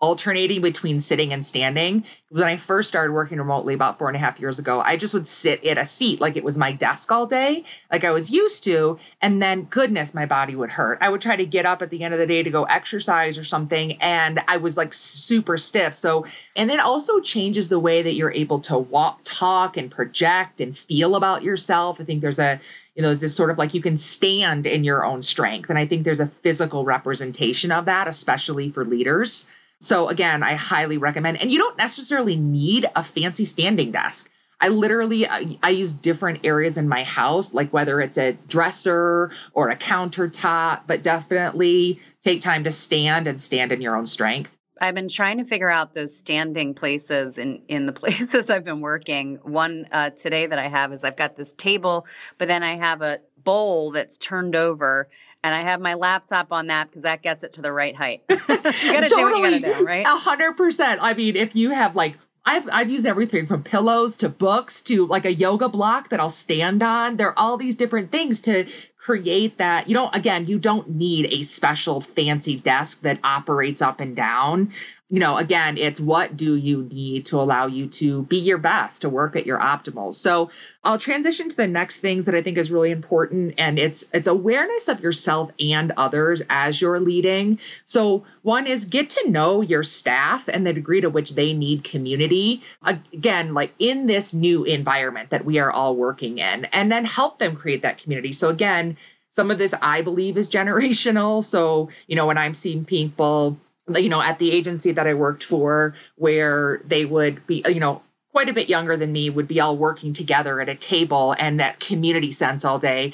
alternating 0.00 0.62
between 0.62 0.98
sitting 0.98 1.32
and 1.32 1.44
standing. 1.44 2.04
When 2.30 2.44
I 2.44 2.56
first 2.56 2.88
started 2.88 3.12
working 3.12 3.36
remotely 3.36 3.74
about 3.74 3.98
four 3.98 4.08
and 4.08 4.16
a 4.16 4.20
half 4.20 4.40
years 4.40 4.58
ago, 4.58 4.80
I 4.80 4.96
just 4.96 5.12
would 5.12 5.26
sit 5.26 5.62
at 5.64 5.76
a 5.76 5.84
seat 5.84 6.20
like 6.20 6.36
it 6.36 6.44
was 6.44 6.56
my 6.56 6.72
desk 6.72 7.12
all 7.12 7.26
day, 7.26 7.64
like 7.92 8.02
I 8.02 8.10
was 8.10 8.30
used 8.30 8.64
to. 8.64 8.98
And 9.20 9.42
then, 9.42 9.64
goodness, 9.64 10.14
my 10.14 10.24
body 10.24 10.56
would 10.56 10.70
hurt. 10.70 10.98
I 11.02 11.10
would 11.10 11.20
try 11.20 11.36
to 11.36 11.44
get 11.44 11.66
up 11.66 11.82
at 11.82 11.90
the 11.90 12.02
end 12.02 12.14
of 12.14 12.20
the 12.20 12.26
day 12.26 12.42
to 12.42 12.50
go 12.50 12.64
exercise 12.64 13.36
or 13.36 13.44
something, 13.44 14.00
and 14.00 14.40
I 14.48 14.56
was 14.56 14.76
like 14.76 14.94
super 14.94 15.58
stiff. 15.58 15.92
So, 15.92 16.24
and 16.56 16.70
it 16.70 16.80
also 16.80 17.20
changes 17.20 17.68
the 17.68 17.80
way 17.80 18.02
that 18.02 18.14
you're 18.14 18.32
able 18.32 18.60
to 18.60 18.78
walk, 18.78 19.20
talk, 19.24 19.76
and 19.76 19.90
project 19.90 20.62
and 20.62 20.76
feel 20.76 21.14
about 21.14 21.42
yourself. 21.42 22.00
I 22.00 22.04
think 22.04 22.22
there's 22.22 22.38
a 22.38 22.60
you 22.94 23.02
know, 23.02 23.14
this 23.14 23.34
sort 23.34 23.50
of 23.50 23.56
like 23.56 23.72
you 23.72 23.80
can 23.80 23.96
stand 23.96 24.66
in 24.66 24.84
your 24.84 25.04
own 25.06 25.22
strength. 25.22 25.70
And 25.70 25.78
I 25.78 25.86
think 25.86 26.04
there's 26.04 26.20
a 26.20 26.26
physical 26.26 26.84
representation 26.84 27.70
of 27.70 27.84
that, 27.84 28.08
especially 28.08 28.70
for 28.70 28.84
leaders. 28.84 29.48
So 29.80 30.08
again, 30.08 30.42
I 30.42 30.54
highly 30.54 30.98
recommend. 30.98 31.40
And 31.40 31.50
you 31.50 31.58
don't 31.58 31.76
necessarily 31.78 32.36
need 32.36 32.88
a 32.94 33.02
fancy 33.02 33.44
standing 33.44 33.92
desk. 33.92 34.30
I 34.60 34.68
literally 34.68 35.26
I, 35.26 35.58
I, 35.62 35.70
use 35.70 35.92
different 35.92 36.40
areas 36.44 36.76
in 36.76 36.86
my 36.86 37.02
house, 37.02 37.54
like 37.54 37.72
whether 37.72 37.98
it's 38.00 38.18
a 38.18 38.32
dresser 38.46 39.30
or 39.54 39.70
a 39.70 39.76
countertop, 39.76 40.82
but 40.86 41.02
definitely 41.02 41.98
take 42.20 42.42
time 42.42 42.64
to 42.64 42.70
stand 42.70 43.26
and 43.26 43.40
stand 43.40 43.72
in 43.72 43.80
your 43.80 43.96
own 43.96 44.04
strength. 44.04 44.58
I've 44.78 44.94
been 44.94 45.08
trying 45.08 45.38
to 45.38 45.44
figure 45.44 45.68
out 45.68 45.92
those 45.92 46.16
standing 46.16 46.74
places 46.74 47.38
in 47.38 47.62
in 47.68 47.86
the 47.86 47.92
places 48.02 48.50
I've 48.50 48.64
been 48.64 48.80
working. 48.80 49.38
One 49.42 49.86
uh, 49.92 50.10
today 50.10 50.46
that 50.46 50.58
I 50.58 50.68
have 50.68 50.92
is 50.92 51.04
I've 51.04 51.16
got 51.16 51.36
this 51.36 51.52
table, 51.52 52.06
but 52.36 52.48
then 52.48 52.62
I 52.62 52.76
have 52.76 53.00
a 53.00 53.20
bowl 53.42 53.90
that's 53.90 54.18
turned 54.18 54.54
over 54.54 55.08
and 55.42 55.54
I 55.54 55.62
have 55.62 55.80
my 55.80 55.94
laptop 55.94 56.52
on 56.52 56.66
that 56.68 56.90
because 56.90 57.02
that 57.02 57.22
gets 57.22 57.44
it 57.44 57.54
to 57.54 57.62
the 57.62 57.72
right 57.72 57.96
height. 57.96 58.22
you 58.30 58.36
gotta 58.36 59.08
totally. 59.08 59.08
do 59.08 59.40
what 59.40 59.52
you 59.52 59.60
gotta 59.60 59.78
do, 59.78 59.84
right? 59.84 60.06
A 60.06 60.16
hundred 60.16 60.56
percent. 60.56 61.00
I 61.02 61.14
mean, 61.14 61.36
if 61.36 61.56
you 61.56 61.70
have 61.70 61.96
like 61.96 62.16
I've 62.44 62.68
I've 62.72 62.90
used 62.90 63.06
everything 63.06 63.46
from 63.46 63.62
pillows 63.62 64.16
to 64.18 64.28
books 64.28 64.80
to 64.82 65.06
like 65.06 65.24
a 65.24 65.32
yoga 65.32 65.68
block 65.68 66.08
that 66.08 66.20
I'll 66.20 66.28
stand 66.28 66.82
on. 66.82 67.16
There 67.16 67.28
are 67.28 67.38
all 67.38 67.56
these 67.56 67.74
different 67.74 68.10
things 68.10 68.40
to 68.42 68.66
create 69.00 69.56
that. 69.56 69.88
You 69.88 69.94
don't 69.94 70.14
again, 70.14 70.46
you 70.46 70.58
don't 70.58 70.90
need 70.90 71.26
a 71.32 71.42
special 71.42 72.00
fancy 72.00 72.56
desk 72.56 73.00
that 73.02 73.18
operates 73.24 73.80
up 73.80 73.98
and 73.98 74.14
down 74.14 74.70
you 75.10 75.18
know, 75.18 75.36
again, 75.36 75.76
it's 75.76 75.98
what 76.00 76.36
do 76.36 76.54
you 76.54 76.88
need 76.92 77.26
to 77.26 77.36
allow 77.40 77.66
you 77.66 77.88
to 77.88 78.22
be 78.22 78.36
your 78.36 78.58
best, 78.58 79.02
to 79.02 79.08
work 79.08 79.34
at 79.34 79.44
your 79.44 79.58
optimal. 79.58 80.14
So 80.14 80.50
I'll 80.84 80.98
transition 80.98 81.48
to 81.48 81.56
the 81.56 81.66
next 81.66 81.98
things 81.98 82.26
that 82.26 82.34
I 82.34 82.42
think 82.42 82.56
is 82.56 82.70
really 82.70 82.92
important. 82.92 83.54
And 83.58 83.76
it's 83.76 84.04
it's 84.14 84.28
awareness 84.28 84.86
of 84.86 85.00
yourself 85.00 85.50
and 85.58 85.92
others 85.96 86.42
as 86.48 86.80
you're 86.80 87.00
leading. 87.00 87.58
So 87.84 88.24
one 88.42 88.68
is 88.68 88.84
get 88.84 89.10
to 89.10 89.28
know 89.28 89.62
your 89.62 89.82
staff 89.82 90.46
and 90.46 90.64
the 90.64 90.72
degree 90.72 91.00
to 91.00 91.10
which 91.10 91.34
they 91.34 91.52
need 91.52 91.82
community. 91.82 92.62
Again, 92.84 93.52
like 93.52 93.74
in 93.80 94.06
this 94.06 94.32
new 94.32 94.62
environment 94.62 95.30
that 95.30 95.44
we 95.44 95.58
are 95.58 95.72
all 95.72 95.96
working 95.96 96.38
in, 96.38 96.66
and 96.66 96.90
then 96.90 97.04
help 97.04 97.40
them 97.40 97.56
create 97.56 97.82
that 97.82 97.98
community. 97.98 98.30
So 98.30 98.48
again, 98.48 98.89
some 99.30 99.50
of 99.50 99.58
this 99.58 99.74
I 99.80 100.02
believe 100.02 100.36
is 100.36 100.48
generational. 100.48 101.42
So, 101.42 101.88
you 102.06 102.16
know, 102.16 102.26
when 102.26 102.38
I'm 102.38 102.54
seeing 102.54 102.84
people 102.84 103.58
you 103.98 104.08
know, 104.08 104.22
at 104.22 104.38
the 104.38 104.52
agency 104.52 104.92
that 104.92 105.06
I 105.06 105.14
worked 105.14 105.42
for, 105.42 105.94
where 106.16 106.80
they 106.84 107.04
would 107.04 107.46
be, 107.46 107.64
uh, 107.64 107.68
you 107.70 107.80
know, 107.80 108.02
quite 108.32 108.48
a 108.48 108.52
bit 108.52 108.68
younger 108.68 108.96
than 108.96 109.12
me, 109.12 109.30
would 109.30 109.48
be 109.48 109.60
all 109.60 109.76
working 109.76 110.12
together 110.12 110.60
at 110.60 110.68
a 110.68 110.74
table 110.74 111.34
and 111.38 111.58
that 111.58 111.80
community 111.80 112.30
sense 112.30 112.64
all 112.64 112.78
day. 112.78 113.12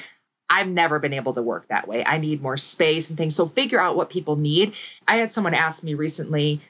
I've 0.48 0.68
never 0.68 0.98
been 0.98 1.12
able 1.12 1.34
to 1.34 1.42
work 1.42 1.66
that 1.68 1.88
way. 1.88 2.04
I 2.04 2.18
need 2.18 2.42
more 2.42 2.56
space 2.56 3.08
and 3.08 3.18
things. 3.18 3.34
So 3.34 3.46
figure 3.46 3.80
out 3.80 3.96
what 3.96 4.10
people 4.10 4.36
need. 4.36 4.74
I 5.08 5.16
had 5.16 5.32
someone 5.32 5.54
ask 5.54 5.82
me 5.82 5.94
recently 5.94 6.60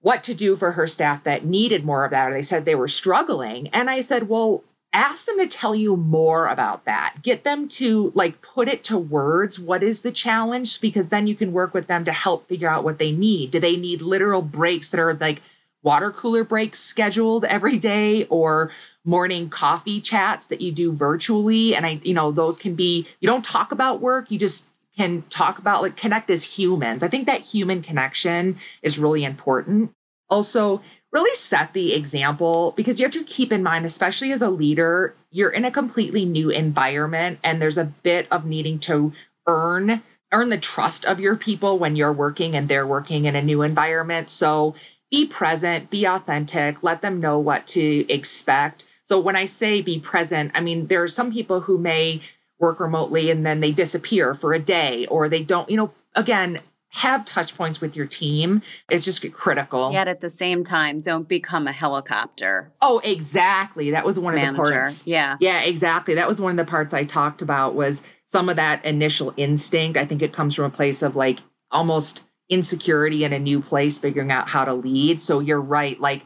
what 0.00 0.22
to 0.24 0.34
do 0.34 0.54
for 0.54 0.72
her 0.72 0.86
staff 0.86 1.24
that 1.24 1.44
needed 1.44 1.84
more 1.84 2.04
of 2.04 2.12
that. 2.12 2.30
Or 2.30 2.34
they 2.34 2.42
said 2.42 2.64
they 2.64 2.76
were 2.76 2.86
struggling. 2.86 3.68
And 3.68 3.90
I 3.90 4.00
said, 4.00 4.28
well, 4.28 4.62
ask 4.92 5.26
them 5.26 5.38
to 5.38 5.46
tell 5.46 5.74
you 5.74 5.96
more 5.96 6.46
about 6.46 6.84
that. 6.86 7.16
Get 7.22 7.44
them 7.44 7.68
to 7.68 8.10
like 8.14 8.40
put 8.40 8.68
it 8.68 8.82
to 8.84 8.98
words 8.98 9.58
what 9.58 9.82
is 9.82 10.00
the 10.00 10.12
challenge? 10.12 10.80
Because 10.80 11.10
then 11.10 11.26
you 11.26 11.34
can 11.34 11.52
work 11.52 11.74
with 11.74 11.86
them 11.86 12.04
to 12.04 12.12
help 12.12 12.48
figure 12.48 12.68
out 12.68 12.84
what 12.84 12.98
they 12.98 13.12
need. 13.12 13.50
Do 13.50 13.60
they 13.60 13.76
need 13.76 14.00
literal 14.00 14.42
breaks 14.42 14.88
that 14.90 15.00
are 15.00 15.14
like 15.14 15.42
water 15.82 16.10
cooler 16.10 16.44
breaks 16.44 16.78
scheduled 16.78 17.44
every 17.44 17.78
day 17.78 18.24
or 18.24 18.70
morning 19.04 19.48
coffee 19.48 20.00
chats 20.00 20.46
that 20.46 20.60
you 20.60 20.72
do 20.72 20.92
virtually? 20.92 21.74
And 21.74 21.84
i 21.84 22.00
you 22.02 22.14
know 22.14 22.32
those 22.32 22.58
can 22.58 22.74
be 22.74 23.06
you 23.20 23.28
don't 23.28 23.44
talk 23.44 23.72
about 23.72 24.00
work 24.00 24.30
you 24.30 24.38
just 24.38 24.68
can 24.96 25.22
talk 25.30 25.58
about 25.58 25.80
like 25.80 25.96
connect 25.96 26.28
as 26.28 26.42
humans. 26.42 27.02
I 27.02 27.08
think 27.08 27.26
that 27.26 27.42
human 27.42 27.82
connection 27.82 28.58
is 28.82 28.98
really 28.98 29.24
important. 29.24 29.92
Also 30.28 30.82
really 31.12 31.34
set 31.34 31.72
the 31.72 31.94
example 31.94 32.74
because 32.76 32.98
you 32.98 33.04
have 33.04 33.12
to 33.12 33.24
keep 33.24 33.52
in 33.52 33.62
mind, 33.62 33.86
especially 33.86 34.32
as 34.32 34.42
a 34.42 34.50
leader, 34.50 35.14
you're 35.30 35.50
in 35.50 35.64
a 35.64 35.70
completely 35.70 36.24
new 36.24 36.50
environment 36.50 37.38
and 37.42 37.60
there's 37.60 37.78
a 37.78 37.84
bit 37.84 38.26
of 38.30 38.44
needing 38.44 38.78
to 38.80 39.12
earn 39.46 40.02
earn 40.30 40.50
the 40.50 40.58
trust 40.58 41.06
of 41.06 41.20
your 41.20 41.36
people 41.36 41.78
when 41.78 41.96
you're 41.96 42.12
working 42.12 42.54
and 42.54 42.68
they're 42.68 42.86
working 42.86 43.24
in 43.24 43.34
a 43.34 43.40
new 43.40 43.62
environment. 43.62 44.28
So 44.28 44.74
be 45.10 45.26
present, 45.26 45.88
be 45.88 46.06
authentic, 46.06 46.82
let 46.82 47.00
them 47.00 47.18
know 47.18 47.38
what 47.38 47.66
to 47.68 48.10
expect. 48.12 48.86
So 49.04 49.18
when 49.18 49.36
I 49.36 49.46
say 49.46 49.80
be 49.80 49.98
present, 49.98 50.52
I 50.54 50.60
mean 50.60 50.88
there 50.88 51.02
are 51.02 51.08
some 51.08 51.32
people 51.32 51.60
who 51.60 51.78
may 51.78 52.20
work 52.58 52.78
remotely 52.78 53.30
and 53.30 53.46
then 53.46 53.60
they 53.60 53.72
disappear 53.72 54.34
for 54.34 54.52
a 54.52 54.58
day 54.58 55.06
or 55.06 55.28
they 55.28 55.42
don't, 55.42 55.70
you 55.70 55.76
know, 55.76 55.92
again, 56.14 56.58
have 56.90 57.24
touch 57.24 57.56
points 57.56 57.80
with 57.80 57.96
your 57.96 58.06
team 58.06 58.62
is 58.90 59.04
just 59.04 59.30
critical. 59.32 59.92
Yet 59.92 60.08
at 60.08 60.20
the 60.20 60.30
same 60.30 60.64
time, 60.64 61.00
don't 61.00 61.28
become 61.28 61.66
a 61.66 61.72
helicopter. 61.72 62.72
Oh, 62.80 63.00
exactly. 63.00 63.90
That 63.90 64.06
was 64.06 64.18
one 64.18 64.34
manager. 64.34 64.62
of 64.62 64.66
the 64.66 64.72
parts. 64.72 65.06
Yeah. 65.06 65.36
Yeah, 65.40 65.60
exactly. 65.60 66.14
That 66.14 66.26
was 66.26 66.40
one 66.40 66.58
of 66.58 66.64
the 66.64 66.70
parts 66.70 66.94
I 66.94 67.04
talked 67.04 67.42
about 67.42 67.74
was 67.74 68.02
some 68.26 68.48
of 68.48 68.56
that 68.56 68.84
initial 68.84 69.34
instinct. 69.36 69.98
I 69.98 70.06
think 70.06 70.22
it 70.22 70.32
comes 70.32 70.54
from 70.54 70.64
a 70.64 70.70
place 70.70 71.02
of 71.02 71.14
like 71.14 71.40
almost 71.70 72.24
insecurity 72.48 73.24
in 73.24 73.32
a 73.32 73.38
new 73.38 73.60
place, 73.60 73.98
figuring 73.98 74.32
out 74.32 74.48
how 74.48 74.64
to 74.64 74.72
lead. 74.72 75.20
So 75.20 75.40
you're 75.40 75.60
right. 75.60 76.00
Like 76.00 76.24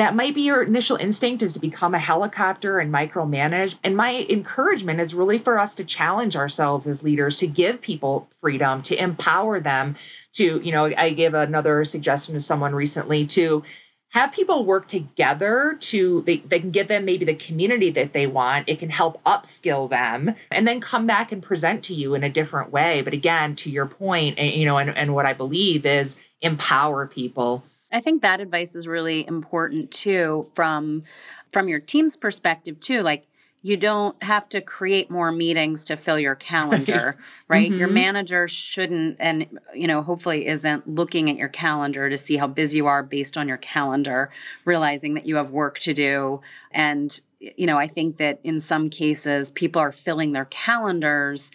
that 0.00 0.16
might 0.16 0.34
be 0.34 0.40
your 0.40 0.62
initial 0.62 0.96
instinct 0.96 1.42
is 1.42 1.52
to 1.52 1.58
become 1.58 1.94
a 1.94 1.98
helicopter 1.98 2.78
and 2.78 2.90
micromanage. 2.92 3.78
And 3.84 3.94
my 3.94 4.26
encouragement 4.30 4.98
is 4.98 5.14
really 5.14 5.36
for 5.36 5.58
us 5.58 5.74
to 5.74 5.84
challenge 5.84 6.36
ourselves 6.36 6.86
as 6.86 7.02
leaders 7.02 7.36
to 7.36 7.46
give 7.46 7.82
people 7.82 8.26
freedom, 8.40 8.80
to 8.82 8.96
empower 8.96 9.60
them 9.60 9.96
to, 10.32 10.58
you 10.60 10.72
know, 10.72 10.86
I 10.96 11.10
gave 11.10 11.34
another 11.34 11.84
suggestion 11.84 12.32
to 12.32 12.40
someone 12.40 12.74
recently 12.74 13.26
to 13.26 13.62
have 14.12 14.32
people 14.32 14.64
work 14.64 14.88
together 14.88 15.76
to 15.78 16.22
they, 16.22 16.38
they 16.38 16.60
can 16.60 16.70
give 16.70 16.88
them 16.88 17.04
maybe 17.04 17.26
the 17.26 17.34
community 17.34 17.90
that 17.90 18.14
they 18.14 18.26
want. 18.26 18.70
It 18.70 18.78
can 18.78 18.90
help 18.90 19.22
upskill 19.24 19.90
them 19.90 20.34
and 20.50 20.66
then 20.66 20.80
come 20.80 21.06
back 21.06 21.30
and 21.30 21.42
present 21.42 21.84
to 21.84 21.94
you 21.94 22.14
in 22.14 22.24
a 22.24 22.30
different 22.30 22.72
way. 22.72 23.02
But 23.02 23.12
again 23.12 23.54
to 23.56 23.70
your 23.70 23.86
point 23.86 24.38
and 24.38 24.50
you 24.52 24.64
know 24.64 24.78
and, 24.78 24.96
and 24.96 25.14
what 25.14 25.26
i 25.26 25.32
believe 25.32 25.84
is 25.86 26.16
empower 26.40 27.06
people 27.06 27.62
I 27.92 28.00
think 28.00 28.22
that 28.22 28.40
advice 28.40 28.74
is 28.74 28.86
really 28.86 29.26
important 29.26 29.90
too 29.90 30.50
from 30.54 31.02
from 31.52 31.68
your 31.68 31.80
team's 31.80 32.16
perspective 32.16 32.80
too. 32.80 33.02
Like 33.02 33.26
you 33.62 33.76
don't 33.76 34.20
have 34.22 34.48
to 34.48 34.60
create 34.60 35.10
more 35.10 35.30
meetings 35.30 35.84
to 35.84 35.96
fill 35.96 36.18
your 36.18 36.34
calendar, 36.34 37.16
right? 37.48 37.70
Mm-hmm. 37.70 37.78
Your 37.78 37.88
manager 37.88 38.48
shouldn't 38.48 39.16
and 39.18 39.60
you 39.74 39.86
know, 39.86 40.02
hopefully 40.02 40.46
isn't 40.46 40.88
looking 40.88 41.28
at 41.28 41.36
your 41.36 41.48
calendar 41.48 42.08
to 42.08 42.16
see 42.16 42.36
how 42.36 42.46
busy 42.46 42.78
you 42.78 42.86
are 42.86 43.02
based 43.02 43.36
on 43.36 43.48
your 43.48 43.58
calendar, 43.58 44.30
realizing 44.64 45.14
that 45.14 45.26
you 45.26 45.36
have 45.36 45.50
work 45.50 45.78
to 45.80 45.92
do 45.92 46.40
and 46.70 47.20
you 47.40 47.64
know, 47.66 47.78
I 47.78 47.86
think 47.86 48.18
that 48.18 48.38
in 48.44 48.60
some 48.60 48.90
cases 48.90 49.48
people 49.48 49.80
are 49.80 49.92
filling 49.92 50.32
their 50.32 50.44
calendars 50.44 51.50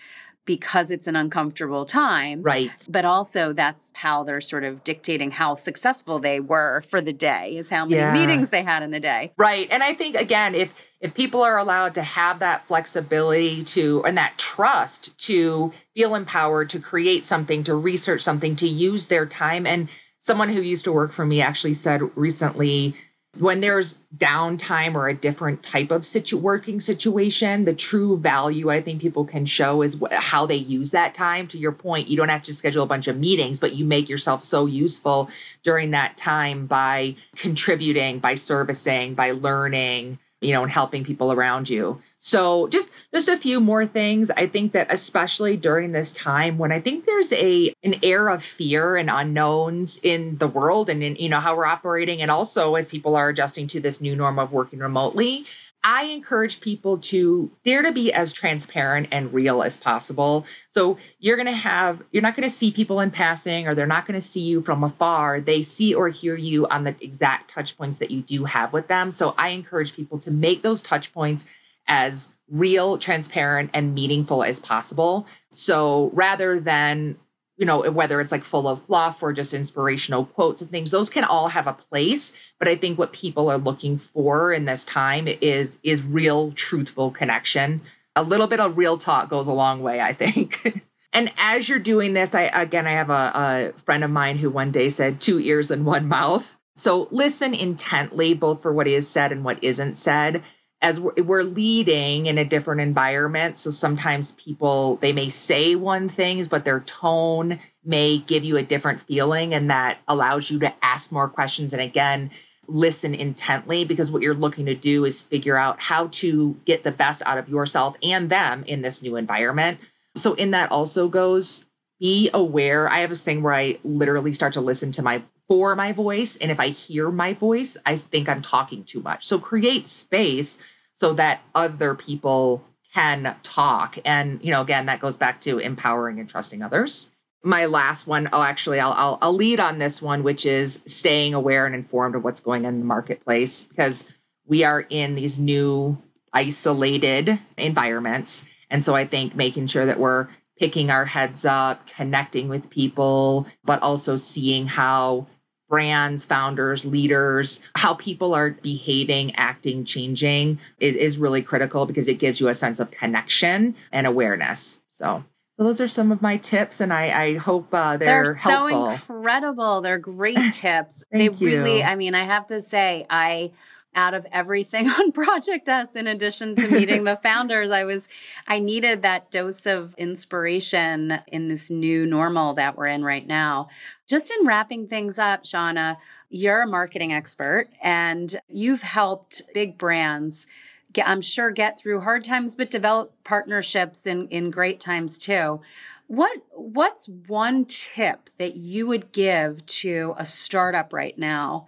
because 0.45 0.91
it's 0.91 1.07
an 1.07 1.15
uncomfortable 1.15 1.85
time. 1.85 2.41
Right. 2.41 2.71
But 2.89 3.05
also 3.05 3.53
that's 3.53 3.91
how 3.93 4.23
they're 4.23 4.41
sort 4.41 4.63
of 4.63 4.83
dictating 4.83 5.31
how 5.31 5.55
successful 5.55 6.19
they 6.19 6.39
were 6.39 6.81
for 6.87 7.01
the 7.01 7.13
day 7.13 7.57
is 7.57 7.69
how 7.69 7.85
many 7.85 7.95
yeah. 7.95 8.13
meetings 8.13 8.49
they 8.49 8.63
had 8.63 8.83
in 8.83 8.91
the 8.91 8.99
day. 8.99 9.33
Right. 9.37 9.67
And 9.71 9.83
I 9.83 9.93
think 9.93 10.15
again 10.15 10.55
if 10.55 10.73
if 11.01 11.13
people 11.13 11.43
are 11.43 11.57
allowed 11.57 11.93
to 11.95 12.01
have 12.01 12.39
that 12.39 12.65
flexibility 12.65 13.63
to 13.63 14.03
and 14.05 14.17
that 14.17 14.37
trust 14.37 15.17
to 15.25 15.73
feel 15.93 16.15
empowered 16.15 16.69
to 16.71 16.79
create 16.79 17.25
something 17.25 17.63
to 17.63 17.75
research 17.75 18.21
something 18.21 18.55
to 18.55 18.67
use 18.67 19.07
their 19.07 19.25
time 19.25 19.65
and 19.65 19.89
someone 20.19 20.49
who 20.49 20.61
used 20.61 20.85
to 20.85 20.91
work 20.91 21.11
for 21.11 21.25
me 21.25 21.41
actually 21.41 21.73
said 21.73 22.01
recently 22.15 22.95
when 23.37 23.61
there's 23.61 23.99
downtime 24.15 24.95
or 24.95 25.07
a 25.07 25.13
different 25.13 25.61
type 25.61 25.91
of 25.91 26.05
situ- 26.05 26.37
working 26.37 26.79
situation, 26.79 27.65
the 27.65 27.73
true 27.73 28.17
value 28.17 28.71
I 28.71 28.81
think 28.81 29.01
people 29.01 29.25
can 29.25 29.45
show 29.45 29.81
is 29.81 29.99
wh- 29.99 30.13
how 30.13 30.45
they 30.45 30.55
use 30.55 30.91
that 30.91 31.13
time. 31.13 31.47
To 31.47 31.57
your 31.57 31.71
point, 31.71 32.07
you 32.07 32.17
don't 32.17 32.29
have 32.29 32.43
to 32.43 32.53
schedule 32.53 32.83
a 32.83 32.87
bunch 32.87 33.07
of 33.07 33.17
meetings, 33.17 33.59
but 33.59 33.73
you 33.73 33.85
make 33.85 34.09
yourself 34.09 34.41
so 34.41 34.65
useful 34.65 35.29
during 35.63 35.91
that 35.91 36.17
time 36.17 36.65
by 36.65 37.15
contributing, 37.35 38.19
by 38.19 38.35
servicing, 38.35 39.15
by 39.15 39.31
learning, 39.31 40.19
you 40.45 40.53
know, 40.53 40.61
and 40.61 40.71
helping 40.71 41.03
people 41.03 41.31
around 41.31 41.69
you. 41.69 41.99
So 42.19 42.67
just 42.67 42.91
just 43.11 43.27
a 43.27 43.35
few 43.35 43.59
more 43.59 43.85
things. 43.87 44.29
I 44.29 44.45
think 44.45 44.73
that 44.73 44.87
especially 44.91 45.57
during 45.57 45.91
this 45.91 46.13
time 46.13 46.57
when 46.59 46.71
I 46.71 46.79
think 46.79 47.05
there's 47.05 47.33
a 47.33 47.73
an 47.83 47.95
air 48.03 48.29
of 48.29 48.43
fear 48.43 48.95
and 48.95 49.09
unknowns 49.09 49.99
in 50.03 50.37
the 50.37 50.47
world 50.47 50.89
and 50.89 51.01
in 51.01 51.15
you 51.15 51.29
know 51.29 51.39
how 51.39 51.55
we're 51.55 51.65
operating 51.65 52.21
and 52.21 52.29
also 52.29 52.75
as 52.75 52.87
people 52.87 53.15
are 53.15 53.29
adjusting 53.29 53.65
to 53.67 53.79
this 53.79 54.01
new 54.01 54.15
norm 54.15 54.37
of 54.37 54.51
working 54.51 54.79
remotely, 54.79 55.45
I 55.87 56.05
encourage 56.05 56.61
people 56.61 56.97
to 56.97 57.51
dare 57.63 57.83
to 57.83 57.91
be 57.91 58.11
as 58.11 58.33
transparent 58.33 59.07
and 59.11 59.31
real 59.31 59.61
as 59.61 59.77
possible. 59.77 60.47
So 60.71 60.97
you're 61.19 61.35
going 61.35 61.45
to 61.45 61.51
have, 61.51 62.01
you're 62.11 62.23
not 62.23 62.35
going 62.35 62.49
to 62.49 62.53
see 62.53 62.71
people 62.71 62.99
in 63.01 63.11
passing 63.11 63.67
or 63.67 63.75
they're 63.75 63.85
not 63.85 64.07
going 64.07 64.19
to 64.19 64.27
see 64.27 64.41
you 64.41 64.63
from 64.63 64.83
afar. 64.83 65.39
They 65.39 65.61
see 65.61 65.93
or 65.93 66.09
hear 66.09 66.35
you 66.35 66.67
on 66.69 66.85
the 66.85 66.95
exact 67.01 67.51
touch 67.51 67.77
points 67.77 67.99
that 67.99 68.09
you 68.09 68.21
do 68.21 68.45
have 68.45 68.73
with 68.73 68.87
them. 68.87 69.11
So 69.11 69.35
I 69.37 69.49
encourage 69.49 69.95
people 69.95 70.17
to 70.19 70.31
make 70.31 70.63
those 70.63 70.81
touch 70.81 71.13
points 71.13 71.45
as 71.87 72.29
real, 72.49 72.97
transparent, 72.97 73.69
and 73.71 73.93
meaningful 73.93 74.43
as 74.43 74.59
possible. 74.59 75.27
So 75.51 76.09
rather 76.13 76.59
than 76.59 77.15
you 77.57 77.65
know, 77.65 77.89
whether 77.91 78.19
it's 78.19 78.31
like 78.31 78.43
full 78.43 78.67
of 78.67 78.83
fluff 78.83 79.23
or 79.23 79.31
just 79.31 79.53
inspirational 79.53 80.25
quotes 80.25 80.61
and 80.61 80.69
things, 80.69 80.91
those 80.91 81.09
can 81.09 81.23
all 81.23 81.47
have 81.47 81.67
a 81.67 81.73
place. 81.73 82.33
But 82.59 82.67
I 82.67 82.75
think 82.75 82.97
what 82.97 83.13
people 83.13 83.49
are 83.49 83.57
looking 83.57 83.97
for 83.97 84.51
in 84.51 84.65
this 84.65 84.83
time 84.83 85.27
is 85.27 85.79
is 85.83 86.03
real, 86.03 86.51
truthful 86.51 87.11
connection. 87.11 87.81
A 88.15 88.23
little 88.23 88.47
bit 88.47 88.59
of 88.59 88.77
real 88.77 88.97
talk 88.97 89.29
goes 89.29 89.47
a 89.47 89.53
long 89.53 89.81
way, 89.81 90.01
I 90.01 90.13
think. 90.13 90.81
and 91.13 91.31
as 91.37 91.69
you're 91.69 91.79
doing 91.79 92.13
this, 92.13 92.35
I 92.35 92.43
again 92.43 92.87
I 92.87 92.91
have 92.91 93.09
a, 93.09 93.73
a 93.73 93.79
friend 93.79 94.03
of 94.03 94.11
mine 94.11 94.37
who 94.37 94.49
one 94.49 94.71
day 94.71 94.89
said 94.89 95.21
two 95.21 95.39
ears 95.39 95.71
and 95.71 95.85
one 95.85 96.07
mouth. 96.07 96.57
So 96.77 97.07
listen 97.09 97.53
intently, 97.53 98.33
both 98.33 98.61
for 98.61 98.73
what 98.73 98.87
is 98.87 99.07
said 99.07 99.31
and 99.31 99.45
what 99.45 99.63
isn't 99.63 99.95
said 99.95 100.43
as 100.85 100.99
we're, 100.99 101.23
we're 101.23 101.43
leading 101.43 102.27
in 102.27 102.37
a 102.37 102.45
different 102.45 102.79
environment. 102.79 103.57
So 103.57 103.71
sometimes 103.71 104.33
people 104.33 104.97
they 104.97 105.11
may 105.11 105.29
say 105.29 105.75
one 105.75 106.07
things 106.07 106.47
but 106.47 106.63
their 106.63 106.81
tone 106.81 107.59
may 107.83 108.19
give 108.19 108.43
you 108.43 108.55
a 108.55 108.63
different 108.63 109.01
feeling 109.01 109.53
and 109.53 109.71
that 109.71 109.97
allows 110.07 110.51
you 110.51 110.59
to 110.59 110.71
ask 110.83 111.11
more 111.11 111.27
questions 111.27 111.73
and 111.73 111.81
again 111.81 112.29
listen 112.67 113.15
intently 113.15 113.83
because 113.83 114.11
what 114.11 114.21
you're 114.21 114.35
looking 114.35 114.67
to 114.67 114.75
do 114.75 115.05
is 115.05 115.21
figure 115.21 115.57
out 115.57 115.79
how 115.81 116.07
to 116.07 116.55
get 116.65 116.83
the 116.83 116.91
best 116.91 117.23
out 117.25 117.39
of 117.39 117.49
yourself 117.49 117.97
and 118.03 118.29
them 118.29 118.63
in 118.67 118.81
this 118.81 119.01
new 119.01 119.15
environment. 119.15 119.79
So 120.15 120.33
in 120.35 120.51
that 120.51 120.71
also 120.71 121.07
goes 121.07 121.65
be 121.99 122.29
aware. 122.33 122.89
I 122.89 122.99
have 122.99 123.09
this 123.09 123.23
thing 123.23 123.41
where 123.41 123.53
i 123.53 123.79
literally 123.83 124.33
start 124.33 124.53
to 124.53 124.61
listen 124.61 124.91
to 124.91 125.01
my 125.01 125.23
for 125.47 125.75
my 125.75 125.93
voice 125.93 126.37
and 126.37 126.51
if 126.51 126.59
i 126.59 126.69
hear 126.69 127.11
my 127.11 127.33
voice 127.33 127.77
i 127.85 127.95
think 127.95 128.29
i'm 128.29 128.43
talking 128.43 128.83
too 128.83 129.01
much. 129.01 129.25
So 129.25 129.39
create 129.39 129.87
space 129.87 130.59
so 130.95 131.13
that 131.13 131.41
other 131.53 131.93
people 131.93 132.63
can 132.93 133.35
talk. 133.43 133.97
And 134.03 134.43
you 134.43 134.51
know 134.51 134.61
again 134.61 134.87
that 134.87 135.01
goes 135.01 135.17
back 135.17 135.41
to 135.41 135.59
empowering 135.59 136.19
and 136.19 136.27
trusting 136.27 136.63
others. 136.63 137.11
My 137.43 137.65
last 137.67 138.07
one 138.07 138.27
oh 138.33 138.41
actually 138.41 138.79
I'll, 138.79 138.93
I'll 138.93 139.19
i'll 139.21 139.33
lead 139.33 139.59
on 139.59 139.77
this 139.77 140.01
one 140.01 140.23
which 140.23 140.45
is 140.45 140.81
staying 140.87 141.35
aware 141.35 141.67
and 141.67 141.75
informed 141.75 142.15
of 142.15 142.23
what's 142.23 142.39
going 142.39 142.65
on 142.65 142.73
in 142.73 142.79
the 142.79 142.85
marketplace 142.85 143.63
because 143.63 144.11
we 144.47 144.63
are 144.63 144.81
in 144.89 145.15
these 145.15 145.37
new 145.37 145.97
isolated 146.33 147.39
environments. 147.57 148.47
And 148.71 148.83
so 148.83 148.95
i 148.95 149.05
think 149.05 149.35
making 149.35 149.67
sure 149.67 149.85
that 149.85 149.99
we're 149.99 150.27
picking 150.57 150.89
our 150.89 151.05
heads 151.05 151.45
up 151.45 151.85
connecting 151.87 152.47
with 152.47 152.69
people 152.69 153.45
but 153.65 153.81
also 153.81 154.15
seeing 154.15 154.65
how 154.67 155.27
brands, 155.69 156.23
founders, 156.25 156.85
leaders, 156.85 157.67
how 157.75 157.95
people 157.95 158.33
are 158.33 158.51
behaving, 158.51 159.35
acting, 159.35 159.83
changing 159.85 160.59
is, 160.79 160.95
is 160.95 161.17
really 161.17 161.41
critical 161.41 161.85
because 161.85 162.07
it 162.07 162.15
gives 162.15 162.39
you 162.39 162.47
a 162.47 162.53
sense 162.53 162.79
of 162.79 162.91
connection 162.91 163.75
and 163.91 164.07
awareness. 164.07 164.81
So 164.89 165.23
so 165.57 165.63
those 165.63 165.79
are 165.79 165.87
some 165.87 166.11
of 166.11 166.21
my 166.21 166.35
tips, 166.35 166.81
and 166.81 166.91
I, 166.91 167.23
I 167.23 167.37
hope 167.37 167.73
uh, 167.73 167.95
they're, 167.95 168.25
they're 168.25 168.33
helpful. 168.33 168.87
so 168.87 168.89
incredible. 168.89 169.79
They're 169.79 169.97
great 169.97 170.37
tips. 170.53 171.03
they 171.11 171.29
really, 171.29 171.81
I 171.81 171.95
mean, 171.95 172.13
I 172.13 172.23
have 172.23 172.47
to 172.47 172.59
say, 172.59 173.05
I 173.09 173.51
out 173.95 174.13
of 174.13 174.25
everything 174.31 174.89
on 174.99 175.11
Project 175.11 175.67
S, 175.67 175.95
in 175.95 176.07
addition 176.07 176.55
to 176.55 176.67
meeting 176.67 177.03
the 177.03 177.15
founders, 177.23 177.71
I 177.71 177.83
was 177.83 178.07
I 178.47 178.59
needed 178.59 179.01
that 179.01 179.31
dose 179.31 179.65
of 179.65 179.95
inspiration 179.97 181.19
in 181.27 181.47
this 181.47 181.69
new 181.69 182.05
normal 182.05 182.53
that 182.55 182.77
we're 182.77 182.87
in 182.87 183.03
right 183.03 183.25
now. 183.25 183.69
Just 184.07 184.31
in 184.31 184.45
wrapping 184.45 184.87
things 184.87 185.17
up, 185.17 185.43
Shauna, 185.43 185.97
you're 186.29 186.63
a 186.63 186.67
marketing 186.67 187.13
expert 187.13 187.69
and 187.81 188.39
you've 188.49 188.81
helped 188.81 189.41
big 189.53 189.77
brands 189.77 190.47
get, 190.93 191.07
I'm 191.07 191.21
sure 191.21 191.51
get 191.51 191.79
through 191.79 192.01
hard 192.01 192.23
times, 192.23 192.55
but 192.55 192.71
develop 192.71 193.13
partnerships 193.23 194.07
in, 194.07 194.27
in 194.29 194.49
great 194.49 194.79
times 194.79 195.17
too. 195.17 195.61
What 196.07 196.37
what's 196.51 197.07
one 197.07 197.65
tip 197.65 198.29
that 198.37 198.55
you 198.55 198.85
would 198.85 199.11
give 199.11 199.65
to 199.65 200.13
a 200.17 200.25
startup 200.25 200.93
right 200.93 201.17
now 201.17 201.65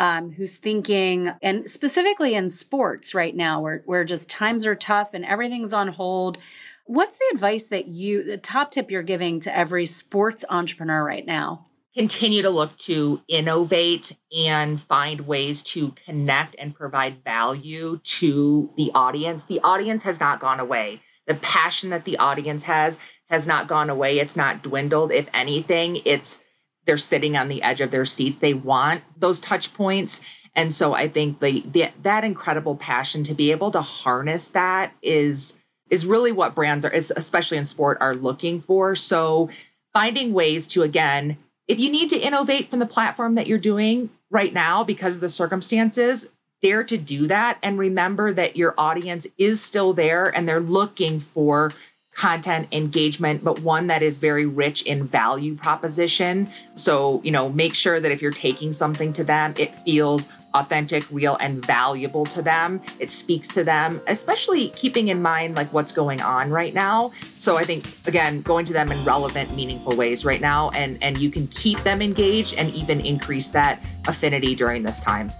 um, 0.00 0.32
who's 0.32 0.56
thinking, 0.56 1.30
and 1.42 1.70
specifically 1.70 2.34
in 2.34 2.48
sports 2.48 3.14
right 3.14 3.36
now, 3.36 3.60
where 3.60 3.82
where 3.84 4.04
just 4.04 4.28
times 4.28 4.66
are 4.66 4.74
tough 4.74 5.14
and 5.14 5.24
everything's 5.24 5.72
on 5.72 5.88
hold? 5.88 6.38
What's 6.86 7.18
the 7.18 7.30
advice 7.32 7.68
that 7.68 7.86
you, 7.86 8.24
the 8.24 8.36
top 8.36 8.72
tip 8.72 8.90
you're 8.90 9.04
giving 9.04 9.38
to 9.40 9.56
every 9.56 9.86
sports 9.86 10.44
entrepreneur 10.48 11.04
right 11.04 11.24
now? 11.24 11.66
continue 11.94 12.40
to 12.40 12.50
look 12.50 12.76
to 12.76 13.20
innovate 13.28 14.16
and 14.36 14.80
find 14.80 15.22
ways 15.22 15.60
to 15.60 15.92
connect 16.04 16.54
and 16.58 16.74
provide 16.74 17.22
value 17.24 17.98
to 18.04 18.70
the 18.76 18.90
audience. 18.94 19.44
The 19.44 19.60
audience 19.64 20.04
has 20.04 20.20
not 20.20 20.40
gone 20.40 20.60
away. 20.60 21.02
The 21.26 21.34
passion 21.34 21.90
that 21.90 22.04
the 22.04 22.16
audience 22.18 22.64
has 22.64 22.96
has 23.28 23.46
not 23.46 23.68
gone 23.68 23.90
away. 23.90 24.18
It's 24.18 24.36
not 24.36 24.62
dwindled. 24.62 25.12
If 25.12 25.28
anything, 25.32 26.00
it's 26.04 26.42
they're 26.90 26.96
sitting 26.96 27.36
on 27.36 27.46
the 27.46 27.62
edge 27.62 27.80
of 27.80 27.92
their 27.92 28.04
seats. 28.04 28.40
They 28.40 28.52
want 28.52 29.04
those 29.16 29.38
touch 29.38 29.72
points. 29.74 30.22
And 30.56 30.74
so 30.74 30.92
I 30.92 31.06
think 31.06 31.38
the, 31.38 31.62
the 31.64 31.88
that 32.02 32.24
incredible 32.24 32.74
passion 32.74 33.22
to 33.24 33.32
be 33.32 33.52
able 33.52 33.70
to 33.70 33.80
harness 33.80 34.48
that 34.48 34.92
is 35.00 35.60
is 35.88 36.04
really 36.04 36.32
what 36.32 36.56
brands 36.56 36.84
are, 36.84 36.90
especially 36.90 37.58
in 37.58 37.64
sport, 37.64 37.98
are 38.00 38.16
looking 38.16 38.60
for. 38.60 38.96
So 38.96 39.50
finding 39.94 40.32
ways 40.32 40.66
to 40.68 40.82
again 40.82 41.38
if 41.68 41.78
you 41.78 41.92
need 41.92 42.10
to 42.10 42.18
innovate 42.18 42.70
from 42.70 42.80
the 42.80 42.86
platform 42.86 43.36
that 43.36 43.46
you're 43.46 43.56
doing 43.56 44.10
right 44.28 44.52
now 44.52 44.82
because 44.82 45.14
of 45.14 45.20
the 45.20 45.28
circumstances, 45.28 46.28
dare 46.60 46.82
to 46.82 46.98
do 46.98 47.28
that 47.28 47.58
and 47.62 47.78
remember 47.78 48.34
that 48.34 48.56
your 48.56 48.74
audience 48.76 49.28
is 49.38 49.62
still 49.62 49.92
there 49.92 50.28
and 50.36 50.48
they're 50.48 50.58
looking 50.58 51.20
for 51.20 51.72
content 52.20 52.68
engagement 52.70 53.42
but 53.42 53.62
one 53.62 53.86
that 53.86 54.02
is 54.02 54.18
very 54.18 54.44
rich 54.44 54.82
in 54.82 55.06
value 55.06 55.54
proposition 55.54 56.46
so 56.74 57.18
you 57.24 57.30
know 57.30 57.48
make 57.48 57.74
sure 57.74 57.98
that 57.98 58.12
if 58.12 58.20
you're 58.20 58.30
taking 58.30 58.74
something 58.74 59.10
to 59.10 59.24
them 59.24 59.54
it 59.56 59.74
feels 59.86 60.28
authentic, 60.54 61.04
real, 61.10 61.36
and 61.36 61.64
valuable 61.64 62.26
to 62.26 62.42
them. 62.42 62.80
It 62.98 63.10
speaks 63.10 63.46
to 63.48 63.64
them, 63.64 64.00
especially 64.08 64.70
keeping 64.70 65.06
in 65.06 65.22
mind 65.22 65.54
like 65.54 65.72
what's 65.72 65.92
going 65.92 66.20
on 66.20 66.50
right 66.50 66.74
now. 66.74 67.12
So 67.36 67.56
I 67.56 67.64
think 67.64 67.84
again, 68.06 68.42
going 68.42 68.64
to 68.66 68.72
them 68.72 68.90
in 68.90 69.04
relevant, 69.04 69.54
meaningful 69.54 69.96
ways 69.96 70.24
right 70.24 70.40
now, 70.40 70.70
and 70.70 70.98
and 71.02 71.18
you 71.18 71.30
can 71.30 71.46
keep 71.48 71.78
them 71.84 72.02
engaged 72.02 72.54
and 72.54 72.74
even 72.74 73.00
increase 73.00 73.46
that 73.48 73.80
affinity 74.08 74.56
during 74.56 74.82
this 74.82 75.00
time. 75.00 75.30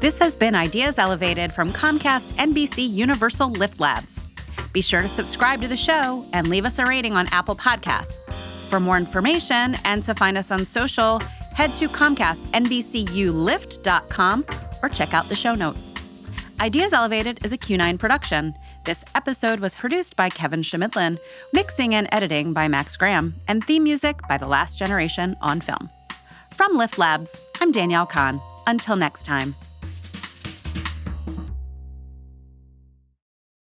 This 0.00 0.18
has 0.18 0.36
been 0.36 0.54
Ideas 0.54 0.98
Elevated 0.98 1.52
from 1.52 1.72
Comcast 1.72 2.32
NBC 2.34 2.88
Universal 2.88 3.50
Lift 3.50 3.80
Labs. 3.80 4.17
Be 4.78 4.82
sure 4.82 5.02
to 5.02 5.08
subscribe 5.08 5.60
to 5.62 5.66
the 5.66 5.76
show 5.76 6.24
and 6.32 6.46
leave 6.46 6.64
us 6.64 6.78
a 6.78 6.86
rating 6.86 7.16
on 7.16 7.26
Apple 7.32 7.56
Podcasts. 7.56 8.20
For 8.70 8.78
more 8.78 8.96
information 8.96 9.74
and 9.84 10.04
to 10.04 10.14
find 10.14 10.38
us 10.38 10.52
on 10.52 10.64
social, 10.64 11.18
head 11.52 11.74
to 11.74 11.88
ComcastNBCULift.com 11.88 14.44
or 14.80 14.88
check 14.88 15.14
out 15.14 15.28
the 15.28 15.34
show 15.34 15.56
notes. 15.56 15.96
Ideas 16.60 16.92
Elevated 16.92 17.44
is 17.44 17.52
a 17.52 17.58
Q9 17.58 17.98
production. 17.98 18.54
This 18.84 19.04
episode 19.16 19.58
was 19.58 19.74
produced 19.74 20.14
by 20.14 20.30
Kevin 20.30 20.62
Schmidlin, 20.62 21.18
mixing 21.52 21.96
and 21.96 22.08
editing 22.12 22.52
by 22.52 22.68
Max 22.68 22.96
Graham, 22.96 23.34
and 23.48 23.66
theme 23.66 23.82
music 23.82 24.20
by 24.28 24.38
The 24.38 24.46
Last 24.46 24.78
Generation 24.78 25.36
on 25.40 25.60
Film. 25.60 25.90
From 26.54 26.76
Lift 26.76 26.98
Labs, 26.98 27.40
I'm 27.60 27.72
Danielle 27.72 28.06
Cohn. 28.06 28.40
Until 28.68 28.94
next 28.94 29.24
time. 29.24 29.56